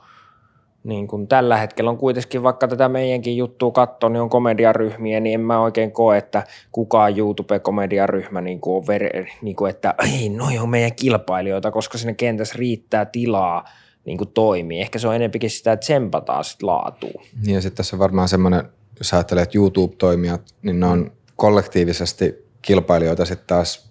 [0.84, 5.34] niin kuin tällä hetkellä on kuitenkin, vaikka tätä meidänkin juttua katsoo, niin on komediaryhmiä, niin
[5.34, 10.30] en mä oikein koe, että kukaan YouTube-komediaryhmä niin kuin on ver, niin kuin, että ei,
[10.30, 13.66] noi on meidän kilpailijoita, koska sinne kentässä riittää tilaa
[14.06, 14.82] niin kuin toimii.
[14.82, 17.22] Ehkä se on enempikin sitä, että tsempataan sitten laatua.
[17.46, 18.64] Niin ja sitten tässä on varmaan semmoinen,
[19.00, 23.90] jos ajattelee, että YouTube-toimijat, niin ne on kollektiivisesti kilpailijoita sitten taas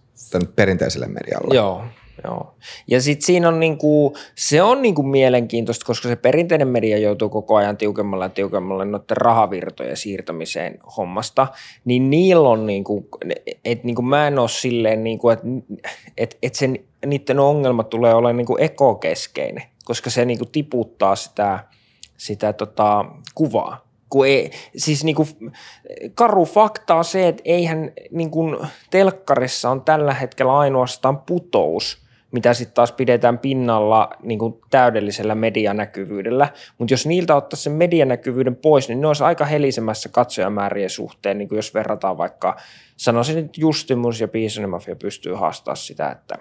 [0.56, 1.54] perinteiselle medialle.
[1.54, 1.84] Joo,
[2.24, 2.54] Joo.
[2.86, 7.56] Ja sitten siinä on niinku, se on niinku mielenkiintoista, koska se perinteinen media joutuu koko
[7.56, 11.46] ajan tiukemmalle ja tiukemmalle noiden rahavirtojen siirtämiseen hommasta,
[11.84, 13.08] niin niillä on niinku,
[13.64, 15.46] että niinku mä en ole silleen niinku, että
[16.16, 21.64] et, et sen, niiden ongelma tulee olemaan niinku ekokeskeinen, koska se niinku tiputtaa sitä,
[22.16, 23.83] sitä tota, kuvaa
[24.14, 25.28] kun ei, siis niin kuin,
[26.14, 28.56] karu fakta on se, että eihän niin kuin,
[28.90, 36.48] telkkarissa on tällä hetkellä ainoastaan putous, mitä sitten taas pidetään pinnalla niin kuin täydellisellä medianäkyvyydellä.
[36.78, 41.48] Mutta jos niiltä ottaa sen medianäkyvyyden pois, niin ne olisi aika helisemässä katsojamäärien suhteen, niin
[41.48, 42.56] kuin jos verrataan vaikka,
[42.96, 46.38] sanoisin, että Justimus ja Piisonen Mafia pystyy haastamaan sitä, että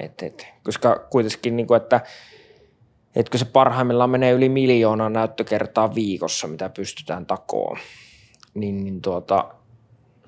[0.00, 2.00] et, et, koska kuitenkin, niin kuin, että
[3.16, 7.78] etkö se parhaimmillaan menee yli miljoonaa näyttökertaa viikossa, mitä pystytään takoon.
[8.54, 9.44] Niin, niin tuota,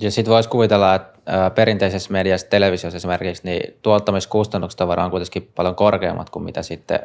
[0.00, 5.74] ja sitten voisi kuvitella, että perinteisessä mediassa, televisiossa esimerkiksi, niin tuottamiskustannukset on varmaan kuitenkin paljon
[5.74, 7.00] korkeammat kuin mitä sitten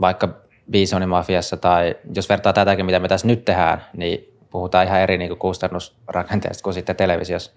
[0.00, 0.28] vaikka
[0.70, 5.18] Bisonin mafiassa tai jos vertaa tätäkin, mitä me tässä nyt tehdään, niin puhutaan ihan eri
[5.18, 7.52] niin kustannusrakenteesta kuin sitten televisiossa.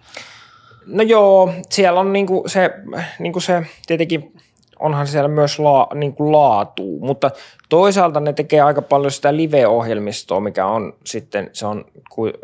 [0.86, 2.74] No joo, siellä on niinku se,
[3.20, 4.34] niinku se tietenkin
[4.80, 7.32] onhan siellä myös la, niin kuin laatu, mutta
[7.70, 11.86] toisaalta ne tekee aika paljon sitä live-ohjelmistoa, mikä on sitten, se on,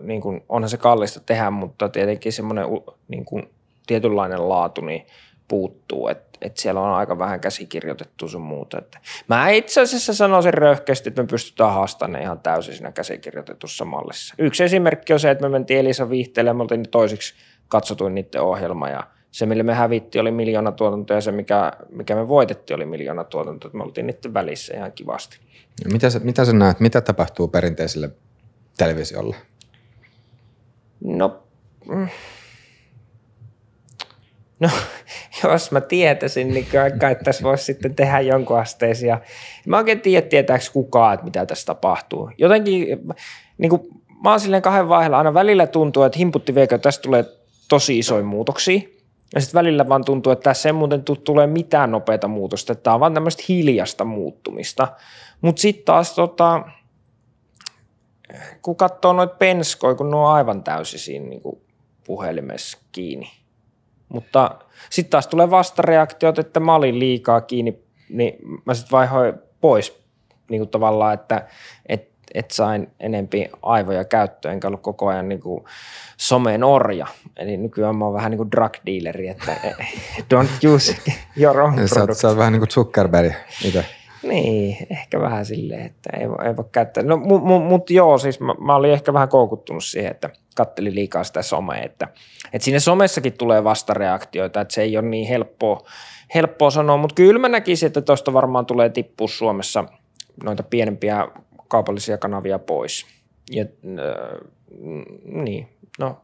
[0.01, 2.65] niin kuin, onhan se kallista tehdä, mutta tietenkin semmoinen
[3.07, 3.49] niin kuin,
[3.87, 5.05] tietynlainen laatu niin
[5.47, 8.77] puuttuu, että et siellä on aika vähän käsikirjoitettu sun muuta.
[8.77, 14.35] Et mä itse asiassa sanoisin röyhkeästi, että me pystytään haastamaan ihan täysin siinä käsikirjoitetussa mallissa.
[14.37, 17.33] Yksi esimerkki on se, että me mentiin Elisa viihteelle, me oltiin toisiksi
[17.67, 22.15] katsotuin niiden ohjelma ja se, millä me hävitti, oli miljoona tuotantoa ja se, mikä, mikä
[22.15, 23.71] me voitettiin, oli miljoona tuotantoa.
[23.73, 25.37] Me oltiin niiden välissä ihan kivasti.
[25.91, 28.09] Mitä sä, mitä sä näet, mitä tapahtuu perinteiselle
[28.77, 29.35] televisiolle?
[31.03, 31.43] No,
[31.89, 32.07] mm.
[34.59, 34.69] no
[35.43, 36.67] jos mä tietäisin, niin
[36.99, 39.19] kai tässä voisi sitten tehdä jonkun asteisia.
[39.67, 42.31] Mä oikein tiedä, tietääkö kukaan, että mitä tässä tapahtuu.
[42.37, 42.87] Jotenkin,
[43.57, 43.81] niin kuin,
[44.23, 47.25] mä oon silleen kahden vaiheella, aina välillä tuntuu, että himputti veikö, tästä tulee
[47.69, 48.93] tosi isoja muutoksia.
[49.35, 52.93] Ja sitten välillä vaan tuntuu, että tässä ei muuten tule mitään nopeata muutosta, että tämä
[52.93, 54.87] on vaan tämmöistä hiljasta muuttumista.
[55.41, 56.63] Mutta sitten taas tota,
[58.61, 61.61] kun katsoo noita penskoja, kun ne on aivan täysin siinä niin kuin
[62.05, 63.31] puhelimessa kiinni.
[64.09, 70.03] Mutta sitten taas tulee vastareaktiot, että mä olin liikaa kiinni, niin mä sitten vaihoin pois
[70.49, 71.47] niin kuin tavallaan, että,
[71.85, 75.63] että että sain enempi aivoja käyttöön, enkä ollut koko ajan niin kuin
[76.17, 77.07] somen orja.
[77.37, 79.55] Eli nykyään mä oon vähän niin kuin drug dealeri, että
[80.33, 80.95] don't use
[81.37, 81.93] your own product.
[81.93, 83.33] Sä oot, sä oot vähän niin kuin Zuckerberg
[83.65, 83.85] itse.
[84.23, 87.03] Niin, ehkä vähän silleen, että ei, voi, ei voi käyttää.
[87.03, 90.95] No, mutta mut, mut joo, siis mä, mä olin ehkä vähän koukuttunut siihen, että katteli
[90.95, 92.07] liikaa sitä somea, että,
[92.53, 95.81] että siinä somessakin tulee vastareaktioita, että se ei ole niin helppoa,
[96.35, 99.83] helppoa sanoa, mutta kyllä mä näkisin, että tuosta varmaan tulee tippua Suomessa
[100.43, 101.27] noita pienempiä
[101.73, 103.05] kaupallisia kanavia pois.
[103.51, 104.49] Ja, äh,
[105.25, 105.67] niin,
[105.99, 106.17] no,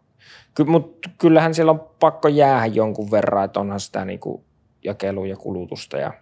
[0.55, 4.19] ky, mutta kyllähän siellä on pakko jäädä jonkun verran, että onhan sitä niin
[4.83, 6.13] jakelua ja kulutusta ja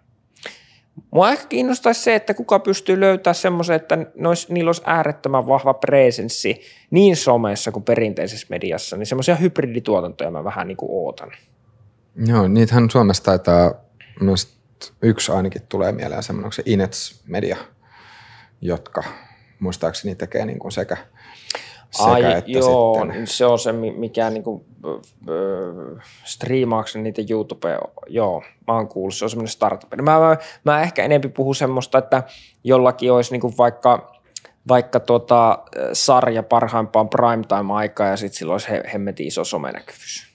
[1.11, 5.73] Mua ehkä kiinnostaisi se, että kuka pystyy löytämään semmoisen, että nois, niillä olisi äärettömän vahva
[5.73, 6.61] presenssi
[6.91, 11.31] niin somessa kuin perinteisessä mediassa, niin semmoisia hybridituotantoja mä vähän niin ootan.
[12.25, 13.73] Joo, niitähän Suomessa taitaa,
[15.01, 17.57] yksi ainakin tulee mieleen semmoinen, onko se Inets Media,
[18.61, 19.03] jotka
[19.59, 20.97] muistaakseni tekee niin kuin sekä,
[21.91, 23.27] sekä Ai, että joo, sitten.
[23.27, 24.65] se on se, mikä niin kuin,
[26.23, 29.93] striimaaksen niitä YouTube, joo, mä oon kuullut, se on semmoinen startup.
[30.01, 32.23] Mä, mä, mä ehkä enempi puhun semmoista, että
[32.63, 34.21] jollakin olisi niin kuin vaikka,
[34.67, 35.59] vaikka tota,
[35.93, 40.27] sarja parhaimpaan primetime-aikaa ja sitten sillä olisi he, hemmetin iso somenäkyvyys.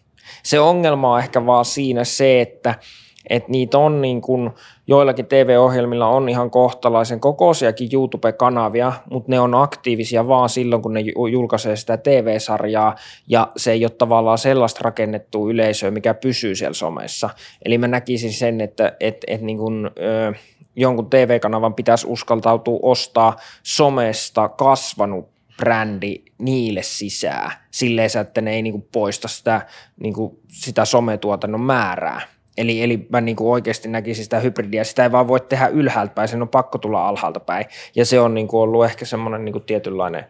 [0.42, 2.74] Se ongelma on ehkä vaan siinä se, että–
[3.30, 4.50] että niitä on niin kuin,
[4.86, 11.00] joillakin TV-ohjelmilla on ihan kohtalaisen kokoisiakin YouTube-kanavia, mutta ne on aktiivisia vaan silloin, kun ne
[11.32, 12.96] julkaisee sitä TV-sarjaa
[13.28, 17.30] ja se ei ole tavallaan sellaista rakennettua yleisöä, mikä pysyy siellä somessa.
[17.64, 20.32] Eli mä näkisin sen, että et, et niin kuin, ö,
[20.76, 28.88] jonkun TV-kanavan pitäisi uskaltautua ostaa somesta kasvanut brändi niille sisään, silleen, että ne ei niinku
[28.92, 29.66] poista sitä,
[30.00, 32.20] niinku sitä sometuotannon määrää.
[32.56, 34.84] Eli, eli mä niin kuin oikeasti näkisin sitä hybridiä.
[34.84, 37.64] Sitä ei vaan voi tehdä ylhäältä päin, sen on pakko tulla alhaalta päin.
[37.94, 40.24] Ja se on niin kuin ollut ehkä semmoinen niin kuin tietynlainen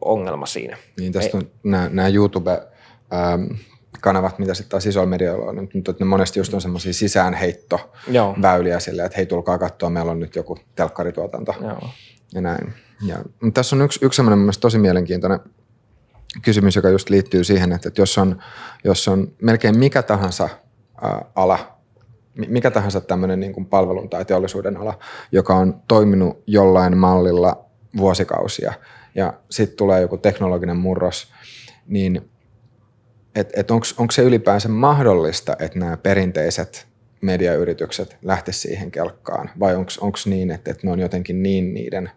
[0.00, 0.76] ongelma siinä.
[0.98, 2.70] Niin tästä on nämä, nämä YouTube-
[4.00, 9.06] kanavat, mitä sitten taas isoilla medioilla on, mutta ne monesti just on semmoisia sisäänheittoväyliä silleen,
[9.06, 11.88] että hei tulkaa katsoa, meillä on nyt joku telkkarituotanto Joo.
[12.34, 12.74] ja näin.
[13.06, 15.40] Ja, mutta tässä on yksi, yksi semmoinen tosi mielenkiintoinen
[16.42, 18.42] kysymys, joka just liittyy siihen, että, että jos, on,
[18.84, 20.48] jos on melkein mikä tahansa–
[21.34, 21.78] ala,
[22.34, 24.98] mikä tahansa tämmöinen niin kuin palvelun tai teollisuuden ala,
[25.32, 27.64] joka on toiminut jollain mallilla
[27.96, 28.72] vuosikausia
[29.14, 31.32] ja sitten tulee joku teknologinen murros,
[31.86, 32.30] niin
[33.34, 36.86] että et, onko se ylipäänsä mahdollista, että nämä perinteiset
[37.20, 39.50] mediayritykset lähte siihen kelkkaan?
[39.60, 42.10] Vai onko niin, että et ne on jotenkin niin niiden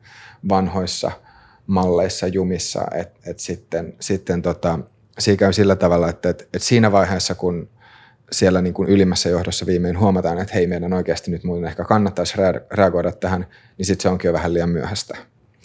[0.50, 1.12] vanhoissa
[1.68, 4.80] malleissa jumissa, että et sitten, sitten tota,
[5.20, 7.70] siinä käy sillä tavalla, että et, et siinä vaiheessa, kun
[8.34, 12.34] siellä niin kuin ylimmässä johdossa viimein huomataan, että hei, meidän oikeasti nyt muuten ehkä kannattaisi
[12.72, 15.18] reagoida tähän, niin sitten se onkin jo vähän liian myöhäistä.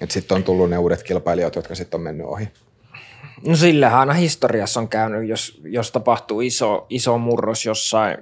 [0.08, 2.48] Sitten on tullut ne uudet kilpailijat, jotka sitten on mennyt ohi.
[3.46, 8.16] No sillähän aina historiassa on käynyt, jos, jos tapahtuu iso, iso murros jossain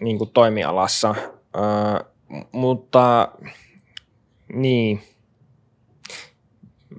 [0.00, 1.14] niin kuin toimialassa,
[1.56, 2.04] öö,
[2.52, 3.28] mutta
[4.52, 5.02] Niin.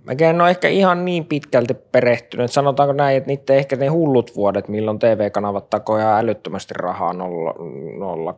[0.09, 2.51] Mä en ole ehkä ihan niin pitkälti perehtynyt.
[2.51, 7.13] Sanotaanko näin, että niiden ehkä ne hullut vuodet, milloin TV-kanavat takoja älyttömästi rahaa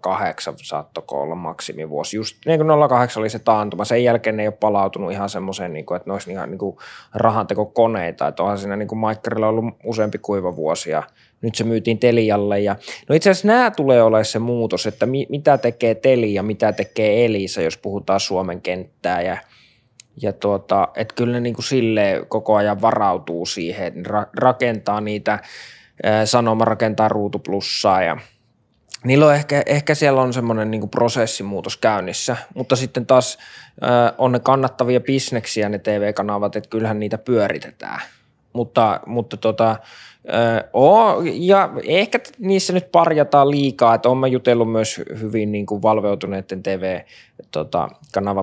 [0.02, 2.18] 08 saattoko olla maksimivuosi.
[2.18, 3.86] Just niin kuin 08 oli se taantuma.
[3.86, 6.78] Sen jälkeen ne ei ole palautunut ihan semmoiseen, niin että ne olisi ihan niin kuin
[7.14, 8.28] rahantekokoneita.
[8.28, 11.04] Että onhan siinä niin kuin Maikkarilla ollut useampi kuiva vuosi ja
[11.42, 12.60] nyt se myytiin Telialle.
[12.60, 12.76] Ja,
[13.10, 17.26] no itse asiassa nämä tulee olemaan se muutos, että mi, mitä tekee Telia, mitä tekee
[17.26, 19.38] Elisa, jos puhutaan Suomen kenttää ja–
[20.22, 25.40] ja tuota, että kyllä ne niin kuin sille koko ajan varautuu siihen, että rakentaa niitä,
[26.26, 28.18] sanoma rakentaa ruutuplussaa ja
[29.04, 33.38] Niillä on ehkä, ehkä siellä on semmoinen niin prosessimuutos käynnissä, mutta sitten taas
[34.18, 38.02] on ne kannattavia bisneksiä ne TV-kanavat, että kyllähän niitä pyöritetään.
[38.54, 39.76] Mutta, mutta tota,
[40.74, 46.64] Oo, ja ehkä niissä nyt parjataan liikaa, että olen jutellut myös hyvin niin kuin valveutuneiden
[46.64, 47.06] TV-kanava
[47.52, 47.90] tota,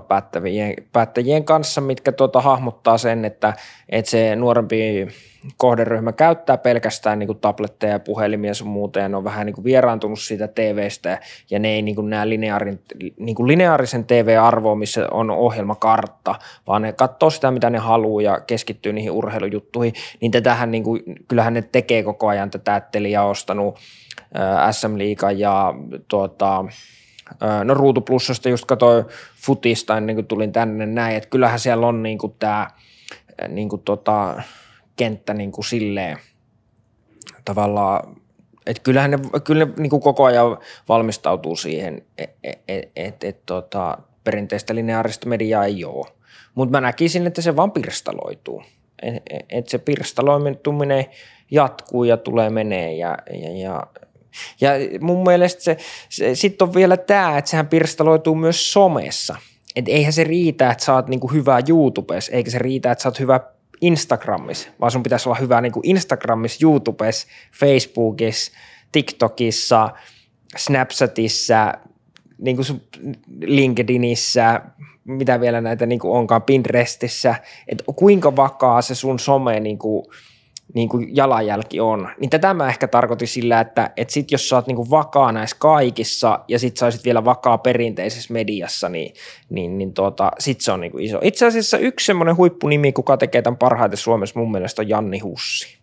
[0.08, 3.54] päättäjien, päättäjien kanssa, mitkä tuota, hahmottaa sen, että,
[3.88, 5.08] että se nuorempi
[5.56, 9.54] kohderyhmä käyttää pelkästään niin kuin tabletteja ja puhelimia sun muuta, ja ne on vähän niin
[9.54, 12.80] kuin vieraantunut siitä TVstä, ja ne ei niin kuin näe lineaarin,
[13.18, 16.34] niin kuin lineaarisen TV-arvoa, missä on ohjelmakartta,
[16.66, 21.02] vaan ne katsoo sitä, mitä ne haluaa, ja keskittyy niihin urheilujuttuihin, niin tätähän niin kuin,
[21.28, 23.78] kyllähän ne tekee koko ajan tätä, että on ostanut
[24.70, 25.74] SM Liigan ja
[26.08, 26.64] tuota,
[27.64, 29.04] no Ruutu Plussasta just katsoin
[29.36, 32.70] futista ennen kuin tulin tänne näin, että kyllähän siellä on niin kuin tämä
[33.48, 34.42] niin kuin tota,
[34.96, 36.18] kenttä niin kuin silleen
[37.44, 38.16] tavallaan,
[38.66, 43.24] että kyllähän ne, kyllä ne niin kuin koko ajan valmistautuu siihen, että et, et, et,
[43.24, 46.06] et, tota, perinteistä lineaarista mediaa ei ole.
[46.54, 48.62] Mutta mä näkisin, että se vaan pirstaloituu.
[49.02, 51.06] Että et se pirstaloituminen
[51.50, 53.86] jatkuu ja tulee menee ja, ja, ja
[54.60, 55.76] ja mun mielestä se,
[56.08, 59.36] se sitten on vielä tämä, että sehän pirstaloituu myös somessa.
[59.76, 63.08] Et eihän se riitä, että sä oot niinku hyvä YouTubessa, eikä se riitä, että sä
[63.08, 63.40] oot hyvä
[63.80, 67.26] Instagramissa, vaan sun pitäisi olla hyvä niin kuin Instagramissa, YouTubessa,
[67.60, 68.52] Facebookissa,
[68.92, 69.90] TikTokissa,
[70.56, 71.74] Snapchatissa,
[72.38, 72.66] niin kuin
[73.40, 74.60] LinkedInissä,
[75.04, 77.34] mitä vielä näitä niin kuin onkaan, Pinterestissä,
[77.68, 80.06] että kuinka vakaa se sun some niin kuin–
[80.74, 82.08] niin kuin jalanjälki on.
[82.20, 85.32] Niin tätä mä ehkä tarkoitin sillä, että, että sit jos sä oot niin kuin vakaa
[85.32, 89.14] näissä kaikissa ja sit sä olisit vielä vakaa perinteisessä mediassa, niin,
[89.50, 91.18] niin, niin tuota, sit se on niin kuin iso.
[91.22, 95.77] Itse asiassa yksi semmoinen huippunimi, kuka tekee tämän parhaiten Suomessa mun mielestä on Janni Hussi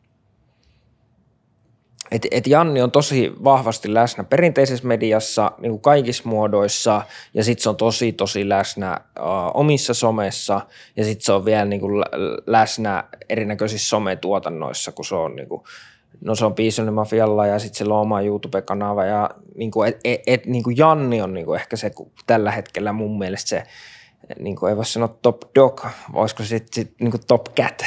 [2.12, 7.02] et, et Janni on tosi vahvasti läsnä perinteisessä mediassa niin kuin kaikissa muodoissa
[7.34, 10.62] ja sitten se on tosi tosi läsnä uh, omissa somessa
[10.98, 12.04] ja sitten se on vielä niin kuin
[12.48, 15.62] läsnä erinäköisissä sometuotannoissa, kun se on niin kuin,
[16.22, 20.22] no se on Piisonen Mafialla ja sitten sillä on oma YouTube-kanava ja niin kuin, et,
[20.28, 21.91] et, niin kuin Janni on niin kuin ehkä se
[22.28, 23.63] tällä hetkellä mun mielestä se,
[24.39, 27.86] niin kuin ei voi sanoa top dog, voisiko sitten sit, niin kuin top cat.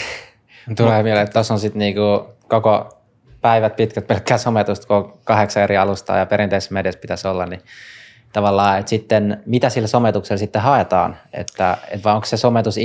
[0.76, 2.97] Tulee mieleen, että tuossa on sitten niin kuin koko
[3.40, 7.60] päivät pitkät pelkkää sometusta, kun on kahdeksan eri alustaa ja perinteisessä mediassa pitäisi olla, niin
[8.32, 12.76] tavallaan, että sitten mitä sillä sometuksella sitten haetaan, että, että vai onko se sometus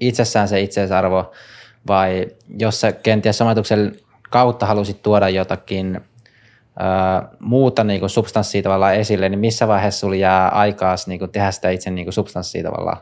[0.00, 1.32] itsessään se itseisarvo?
[1.88, 2.26] Vai
[2.58, 3.96] jos sä kenties sometuksen
[4.30, 10.16] kautta halusit tuoda jotakin ö, muuta niin kuin substanssia tavallaan esille, niin missä vaiheessa sulla
[10.16, 12.96] jää aikaa niin kuin tehdä sitä itse niin kuin substanssia tavallaan?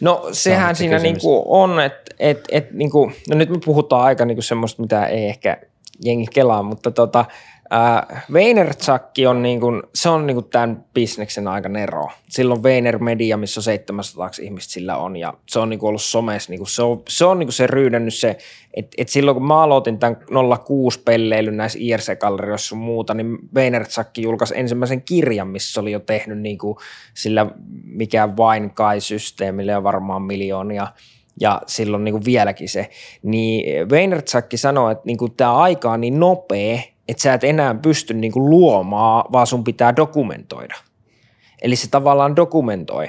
[0.00, 3.58] No sehän se siinä niin kuin on, että et, et, niin kuin, no nyt me
[3.64, 5.56] puhutaan aika niin kuin semmoista, mitä ei ehkä
[6.04, 7.24] jengi kelaa, mutta tota,
[7.72, 12.08] äh, Vaynerchukki on, niin kuin, se on niin kuin tämän bisneksen aika nero.
[12.28, 16.52] Silloin Vayner Media, missä 700 ihmistä sillä on ja se on niin kuin ollut somessa,
[16.52, 18.38] niin kuin se on se, on niin kuin se ryydännyt se,
[18.74, 20.16] että et silloin kun mä aloitin tämän
[20.64, 26.38] 06 pelleilyn näissä IRC-gallerioissa sun muuta, niin Vaynerchukki julkaisi ensimmäisen kirjan, missä oli jo tehnyt
[26.38, 26.76] niin kuin
[27.14, 27.46] sillä
[27.84, 30.86] mikä vain kai systeemille on varmaan miljoonia–
[31.40, 32.90] ja silloin niin kuin vieläkin se,
[33.22, 37.74] niin Vaynerchukki sanoi, että niin kuin tämä aika on niin nopea, että sä et enää
[37.74, 40.74] pysty niin kuin luomaan, vaan sun pitää dokumentoida.
[41.62, 43.08] Eli se tavallaan dokumentoi.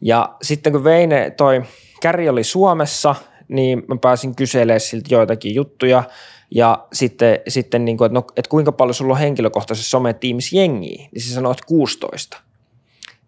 [0.00, 1.62] Ja sitten kun Veine, toi
[2.02, 3.14] Käri oli Suomessa,
[3.48, 6.02] niin mä pääsin kyselemään siltä joitakin juttuja,
[6.50, 11.08] ja sitten, sitten niin kuin, että, no, että kuinka paljon sulla on henkilökohtaisessa sometiimissä jengiä,
[11.12, 12.40] niin se sanoi, että 16.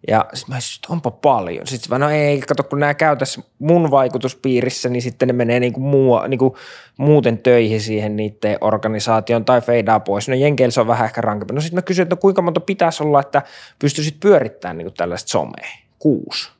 [0.07, 1.67] Ja sitten mä että onpa paljon.
[1.67, 5.59] Sitten mä no ei, kato kun nämä käy tässä mun vaikutuspiirissä, niin sitten ne menee
[5.59, 6.57] niinku muu, niinku
[6.97, 10.29] muuten töihin siihen niiden organisaation tai feidaa pois.
[10.29, 11.53] No Jenkeillä se on vähän ehkä rankempi.
[11.53, 13.41] No sitten mä kysyin, että no kuinka monta pitäisi olla, että
[13.79, 15.67] pystyisit pyörittämään niinku tällaista somea?
[15.99, 16.51] Kuusi.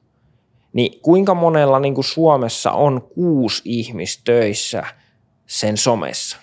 [0.74, 4.84] Niin kuinka monella niinku Suomessa on kuusi ihmistä töissä
[5.48, 6.38] sen somessa?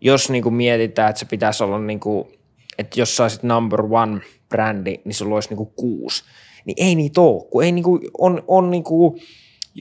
[0.00, 2.28] Jos niinku mietitään, että se pitäisi olla niinku
[2.78, 4.20] että jos saisit number one
[4.52, 6.24] brändi, niin sulla olisi niinku kuusi.
[6.64, 9.16] Niin ei niitä ole, kun ei niinku, on, on niinku,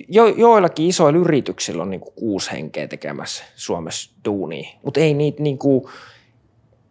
[0.08, 5.90] jo, joillakin isoilla yrityksillä on niinku kuusi henkeä tekemässä Suomessa duunia, mutta ei niitä niinku,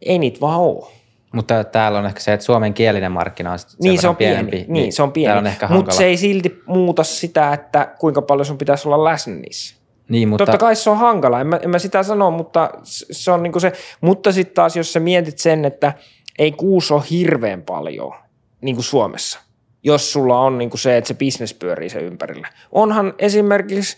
[0.03, 0.87] ei niitä vaan ole.
[1.35, 4.51] Mutta täällä on ehkä se, että suomen kielinen markkina on Niin se on pienempi.
[4.51, 5.51] pieni, niin, se on pieni.
[5.69, 9.77] Mutta se ei silti muuta sitä, että kuinka paljon sun pitäisi olla läsnä niissä.
[10.09, 13.31] niin, mutta, Totta kai se on hankala, en mä, en mä sitä sano, mutta se
[13.31, 15.93] on niinku se, mutta sitten taas jos sä mietit sen, että
[16.41, 18.15] ei kuusi ole hirveän paljon
[18.61, 19.41] niin kuin Suomessa,
[19.83, 22.49] jos sulla on niinku se, että se bisnes pyörii sen ympärillä.
[22.73, 23.97] Onhan esimerkiksi,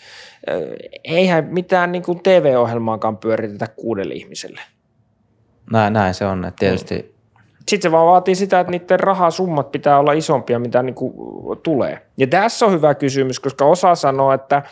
[0.51, 0.57] äh,
[1.05, 4.61] eihän mitään niinku TV-ohjelmaakaan pyöritetä kuudelle ihmiselle.
[5.73, 7.15] näin, näin se on, että tietysti
[7.69, 11.15] Sitten se vaan vaatii sitä, että niiden rahasummat pitää olla isompia, mitä niinku
[11.63, 12.07] tulee.
[12.17, 14.63] Ja tässä on hyvä kysymys, koska osa sanoo, että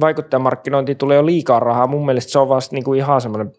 [0.00, 1.86] vaikuttajamarkkinointiin tulee jo liikaa rahaa.
[1.86, 3.52] Mun mielestä se on vasta niinku ihan semmoinen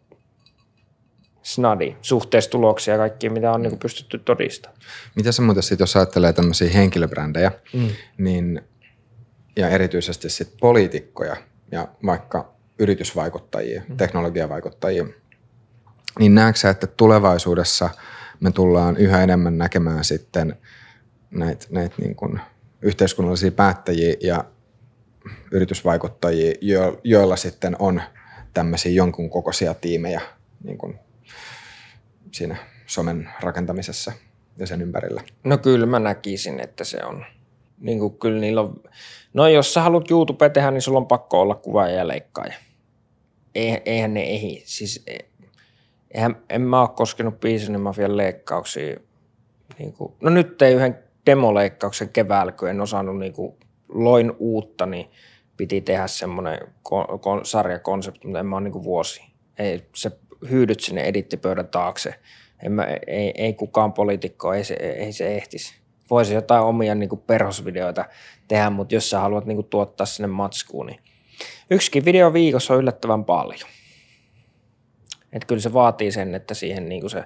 [1.43, 4.81] snadi suhteessa tuloksia ja kaikkia, mitä on niinku pystytty todistamaan.
[5.15, 7.89] Mitä se muuten sitten, jos ajattelee tämmöisiä henkilöbrändejä, mm.
[8.17, 8.61] niin,
[9.55, 11.35] ja erityisesti sitten poliitikkoja
[11.71, 13.97] ja vaikka yritysvaikuttajia, mm.
[13.97, 15.05] teknologiavaikuttajia,
[16.19, 17.89] niin näetkö sä, että tulevaisuudessa
[18.39, 20.57] me tullaan yhä enemmän näkemään sitten
[21.31, 22.41] näitä näit niin kuin
[22.81, 24.45] yhteiskunnallisia päättäjiä ja
[25.51, 28.01] yritysvaikuttajia, jo, joilla sitten on
[28.53, 30.21] tämmöisiä jonkun kokoisia tiimejä
[30.63, 30.99] niin kuin
[32.33, 34.11] siinä somen rakentamisessa
[34.57, 35.21] ja sen ympärillä.
[35.43, 37.25] No kyllä mä näkisin, että se on.
[37.79, 38.83] Niin kuin kyllä niillä on,
[39.33, 42.53] no jos sä haluat YouTube tehdä, niin sulla on pakko olla kuvaaja ja leikkaaja.
[43.55, 44.63] Eihän, ne ehi.
[44.65, 45.25] Siis, e-
[46.11, 48.99] eihän, en mä ole koskenut Piisonin mafian leikkauksiin.
[49.79, 53.55] Niin kuin, no nyt tein yhden demoleikkauksen keväällä, kun en osannut, niin kuin,
[53.89, 55.11] loin uutta, niin
[55.57, 59.21] piti tehdä semmoinen kon, kon, sarjakonsepti, mutta en mä ole niin vuosi.
[59.59, 60.11] Ei, se
[60.49, 62.15] hyydyt sinne edittipöydän taakse.
[62.63, 65.75] En mä, ei, ei kukaan poliitikko, ei se, ei se ehtisi.
[66.09, 68.05] Voisi jotain omia niin kuin perhosvideoita
[68.47, 70.99] tehdä, mutta jos sä haluat niin kuin tuottaa sinne matskuun, niin
[71.69, 73.69] yksikin video viikossa on yllättävän paljon.
[75.33, 77.23] Että kyllä se vaatii sen, että siihen niin kuin se,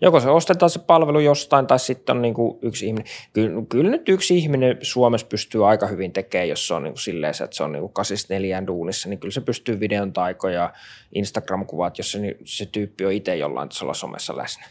[0.00, 3.06] joko se ostetaan se palvelu jostain tai sitten on niin kuin yksi ihminen.
[3.32, 7.00] Kyllä, kyllä nyt yksi ihminen Suomessa pystyy aika hyvin tekemään, jos se on niin kuin
[7.00, 10.72] silleen, että se on niin kuin 84 duunissa, niin kyllä se pystyy videon taiko ja
[11.14, 14.64] Instagram-kuvat, jos se, niin se tyyppi on itse jollain tasolla somessa läsnä.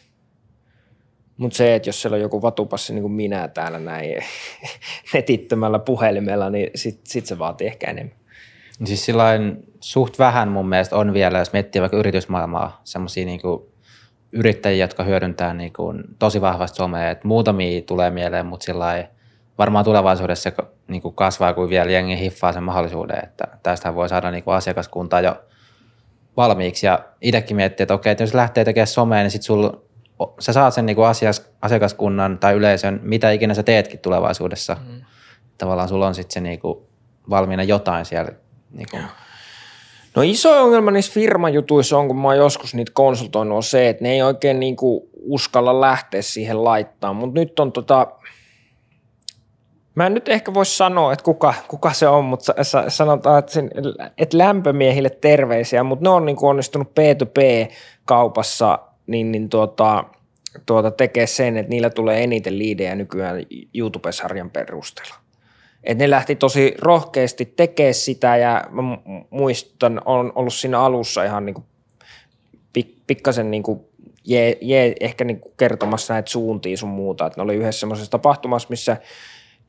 [1.37, 4.15] Mutta se, että jos siellä on joku vatupassi niin kuin minä täällä näin
[5.13, 8.19] netittömällä puhelimella, niin sitten sit se vaatii ehkä enemmän.
[8.85, 9.07] Siis
[9.79, 13.68] suht vähän mun mielestä on vielä, jos miettii vaikka yritysmaailmaa, semmoisia niinku
[14.31, 17.09] yrittäjiä, jotka hyödyntää niinku tosi vahvasti somea.
[17.09, 19.05] Et muutamia tulee mieleen, mutta sillain
[19.57, 20.55] varmaan tulevaisuudessa se
[20.87, 25.43] niinku kasvaa, kun vielä jengi hiffaa sen mahdollisuuden, että tästä voi saada niinku asiakaskuntaa jo
[26.37, 26.85] valmiiksi.
[26.85, 29.69] Ja itsekin miettii, että okei, että jos lähtee tekemään somea, niin sit sul,
[30.39, 34.77] sä saat sen niinku asias, asiakaskunnan tai yleisön, mitä ikinä sä teetkin tulevaisuudessa.
[34.87, 35.01] Mm.
[35.57, 36.89] Tavallaan sulla on sitten se niinku
[37.29, 38.31] valmiina jotain siellä.
[38.71, 38.97] Niinku,
[40.15, 44.03] No iso ongelma niissä firmajutuissa on, kun mä oon joskus niitä konsultoinut, on se, että
[44.03, 47.13] ne ei oikein niinku uskalla lähteä siihen laittaa.
[47.13, 48.07] Mutta nyt on tota,
[49.95, 53.39] mä en nyt ehkä voi sanoa, että kuka, kuka se on, mutta sa- sa- sanotaan,
[53.39, 53.71] että, sen,
[54.17, 60.03] että lämpömiehille terveisiä, mutta ne on niinku onnistunut P2P-kaupassa niin, niin tuota,
[60.65, 63.35] tuota tekee sen, että niillä tulee eniten liidejä nykyään
[63.73, 65.15] YouTube-sarjan perusteella.
[65.83, 71.23] Et ne lähti tosi rohkeasti tekemään sitä ja mä mu- muistan, on ollut siinä alussa
[71.23, 71.63] ihan niinku
[72.73, 73.89] pik, pikkasen niinku
[74.25, 77.25] jee, jee, ehkä niinku kertomassa näitä suuntia sun muuta.
[77.25, 78.97] Et ne oli yhdessä semmoisessa tapahtumassa, missä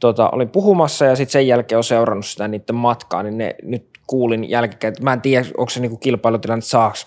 [0.01, 3.87] tota, olin puhumassa ja sitten sen jälkeen on seurannut sitä niiden matkaa, niin ne nyt
[4.07, 7.07] kuulin jälkikäteen, että mä en tiedä, onko se niinku kilpailutilanne saaks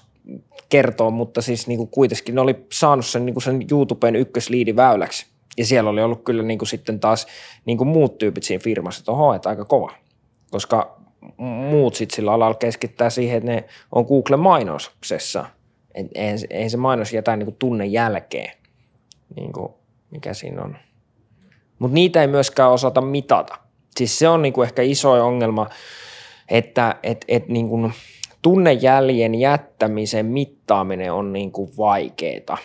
[0.69, 5.32] kertoa, mutta siis niinku kuitenkin ne oli saanut sen, niinku sen YouTuben ykkösliidiväyläksi.
[5.57, 7.27] Ja siellä oli ollut kyllä niinku sitten taas
[7.65, 9.91] niinku muut tyypit siinä firmassa, että oho, että aika kova.
[10.51, 10.99] Koska
[11.69, 15.45] muut sitten sillä alalla keskittää siihen, että ne on Google-mainoksessa.
[15.95, 18.51] Et eihän, se- mainos jätä niinku tunne jälkeen,
[19.35, 19.77] niinku,
[20.11, 20.77] mikä siinä on.
[21.79, 23.57] Mutta niitä ei myöskään osata mitata.
[23.97, 25.69] Siis se on niinku ehkä iso ongelma,
[26.49, 27.91] että et, et niinku
[28.41, 32.57] tunnejäljen jättämisen mittaaminen on niinku vaikeeta.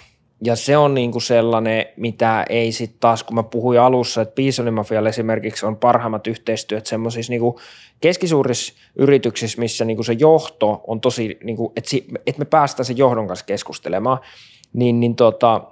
[0.45, 4.75] Ja se on niinku sellainen, mitä ei sitten taas, kun mä puhuin alussa, että Piisonin
[4.75, 7.61] Mafialla esimerkiksi on parhaimmat yhteistyöt semmoisissa niinku
[8.01, 12.97] keskisuurissa yrityksissä, missä niinku se johto on tosi, niinku, että si, et me päästään sen
[12.99, 14.19] johdon kanssa keskustelemaan,
[14.73, 15.65] niin, niin tota,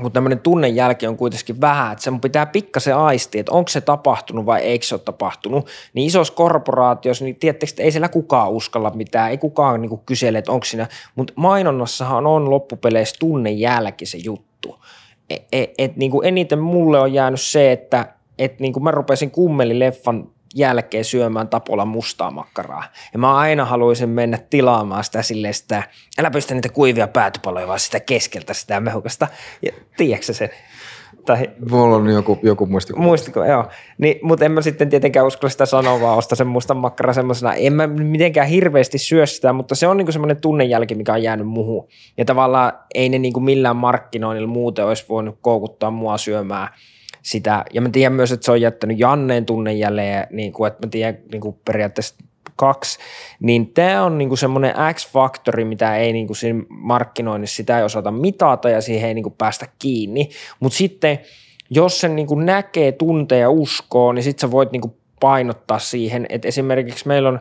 [0.00, 3.80] mutta tämmöinen tunnejälki on kuitenkin vähän, että se mun pitää pikkasen aistia, että onko se
[3.80, 5.68] tapahtunut vai eikö se ole tapahtunut.
[5.94, 10.52] Niin isossa korporaatiossa, niin tiedättekö, ei siellä kukaan uskalla mitään, ei kukaan niin kysele, että
[10.52, 14.78] onko siinä, mutta mainonnassahan on loppupeleissä tunnejälki se juttu.
[15.30, 18.90] Et, et, et niin kuin eniten mulle on jäänyt se, että et niin kuin mä
[18.90, 22.84] rupesin kummelileffan jälkeen syömään Tapola mustaa makkaraa.
[23.12, 25.82] Ja mä aina haluaisin mennä tilaamaan sitä silleen sitä,
[26.18, 29.28] älä pystä niitä kuivia päätypaloja, vaan sitä keskeltä sitä mehukasta.
[29.62, 30.50] Ja tiedätkö sen?
[31.26, 33.04] Tai, Mulla on joku, joku muistikuva.
[33.04, 33.68] Muistiko, joo.
[33.98, 37.54] Niin, mutta en mä sitten tietenkään uskalla sitä sanoa, vaan ostaa sen mustan makkara semmoisena.
[37.54, 41.46] En mä mitenkään hirveästi syö sitä, mutta se on niinku semmoinen tunnejälki, mikä on jäänyt
[41.46, 41.88] muuhun.
[42.16, 46.68] Ja tavallaan ei ne niinku millään markkinoinnilla muuten olisi voinut koukuttaa mua syömään–
[47.22, 47.64] sitä.
[47.72, 50.90] Ja mä tiedän myös, että se on jättänyt Janneen tunne jälleen, niin kuin, että mä
[50.90, 52.14] tiedän niin kuin periaatteessa
[52.56, 52.98] kaksi,
[53.40, 58.70] niin tämä on niinku semmoinen X-faktori, mitä ei niinku siinä markkinoinnissa, sitä ei osata mitata
[58.70, 60.28] ja siihen ei niinku päästä kiinni,
[60.60, 61.18] mutta sitten
[61.70, 66.48] jos sen niinku näkee, tuntee ja uskoo, niin sitten sä voit niinku painottaa siihen, että
[66.48, 67.40] esimerkiksi meillä on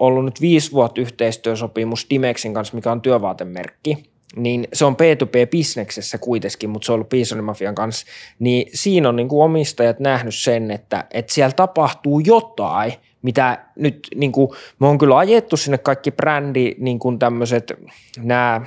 [0.00, 6.70] ollut nyt viisi vuotta yhteistyösopimus Dimexin kanssa, mikä on työvaatemerkki, niin se on P2P-bisneksessä kuitenkin,
[6.70, 8.06] mutta se on ollut Piisonimafian kanssa,
[8.38, 14.08] niin siinä on niin kuin omistajat nähnyt sen, että, että siellä tapahtuu jotain, mitä nyt
[14.14, 17.72] niin kuin, me on kyllä ajettu sinne kaikki brändi, niin kuin tämmöiset
[18.18, 18.60] nämä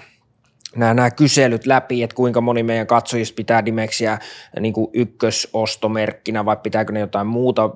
[0.76, 4.20] nämä, nämä kyselyt läpi, että kuinka moni meidän katsojista pitää Dimexiä
[4.60, 7.70] niin kuin ykkösostomerkkinä vai pitääkö ne jotain muuta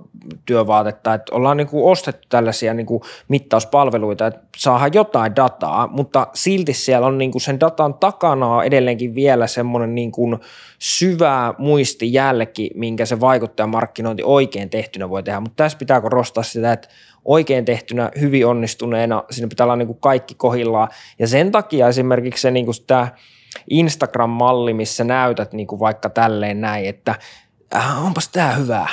[0.45, 1.13] työvaatetta.
[1.13, 6.73] Että ollaan niin kuin ostettu tällaisia niin kuin mittauspalveluita, että saadaan jotain dataa, mutta silti
[6.73, 10.37] siellä on niin kuin sen datan takana on edelleenkin vielä semmoinen niin kuin
[10.79, 15.39] syvä muistijälki, minkä se vaikuttajamarkkinointi oikein tehtynä voi tehdä.
[15.39, 16.87] Mutta tässä pitää korostaa sitä, että
[17.27, 20.89] oikein tehtynä, hyvin onnistuneena, siinä pitää olla niin kuin kaikki kohillaan.
[21.19, 23.07] Ja sen takia esimerkiksi se niin kuin tämä
[23.69, 27.15] Instagram-malli, missä näytät niin kuin vaikka tälleen näin, että
[27.75, 28.89] äh, onpas tämä hyvää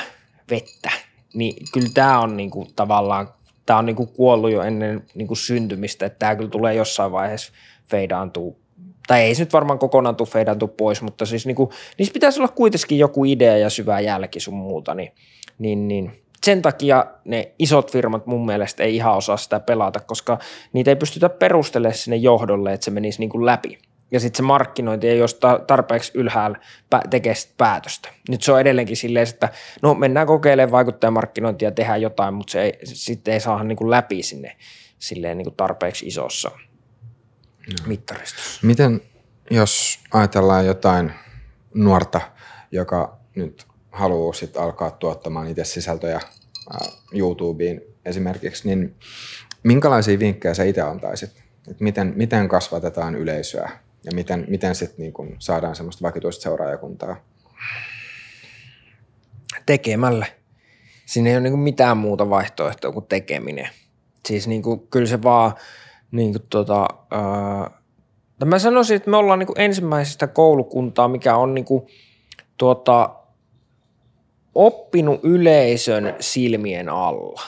[0.50, 0.90] vettä,
[1.34, 3.28] niin kyllä tämä on niin kuin tavallaan,
[3.66, 7.12] tämä on niin kuin kuollut jo ennen niin kuin syntymistä, että tämä kyllä tulee jossain
[7.12, 7.52] vaiheessa
[7.90, 8.58] feidaantuu.
[9.06, 12.40] Tai ei se nyt varmaan kokonaan tule feidantu pois, mutta siis niin kuin, niissä pitäisi
[12.40, 15.12] olla kuitenkin joku idea ja syvä jälki sun muuta, niin,
[15.58, 20.38] niin, niin sen takia ne isot firmat mun mielestä ei ihan osaa sitä pelata, koska
[20.72, 23.78] niitä ei pystytä perustelemaan sinne johdolle, että se menisi niin kuin läpi.
[24.10, 26.58] Ja sitten se markkinointi ei ole tarpeeksi ylhäällä
[27.10, 28.08] tekee päätöstä.
[28.28, 29.48] Nyt se on edelleenkin silleen, että
[29.82, 33.90] no mennään kokeilemaan vaikuttajamarkkinointia ja tehdään jotain, mutta se ei, sitten ei saa niin kuin
[33.90, 34.56] läpi sinne
[34.98, 37.86] silleen niin kuin tarpeeksi isossa no.
[37.86, 38.66] mittaristossa.
[38.66, 39.00] Miten
[39.50, 41.12] jos ajatellaan jotain
[41.74, 42.20] nuorta,
[42.72, 46.20] joka nyt haluaa sitten alkaa tuottamaan itse sisältöjä
[47.12, 48.94] YouTubeen esimerkiksi, niin
[49.62, 51.44] minkälaisia vinkkejä sä itse antaisit?
[51.70, 53.70] Et miten, miten kasvatetaan yleisöä
[54.04, 57.16] ja miten, miten sitten niin saadaan semmoista vakituista seuraajakuntaa?
[59.66, 60.26] Tekemällä.
[61.06, 63.68] Siinä ei ole niin mitään muuta vaihtoehtoa kuin tekeminen.
[64.26, 65.54] Siis niin kuin, kyllä se vaan,
[66.10, 67.70] niin kuin tota, ää,
[68.44, 71.86] mä sanoisin, että me ollaan niin ensimmäisestä koulukuntaa, mikä on niin kuin,
[72.56, 73.14] tuota,
[74.54, 77.42] oppinut yleisön silmien alla.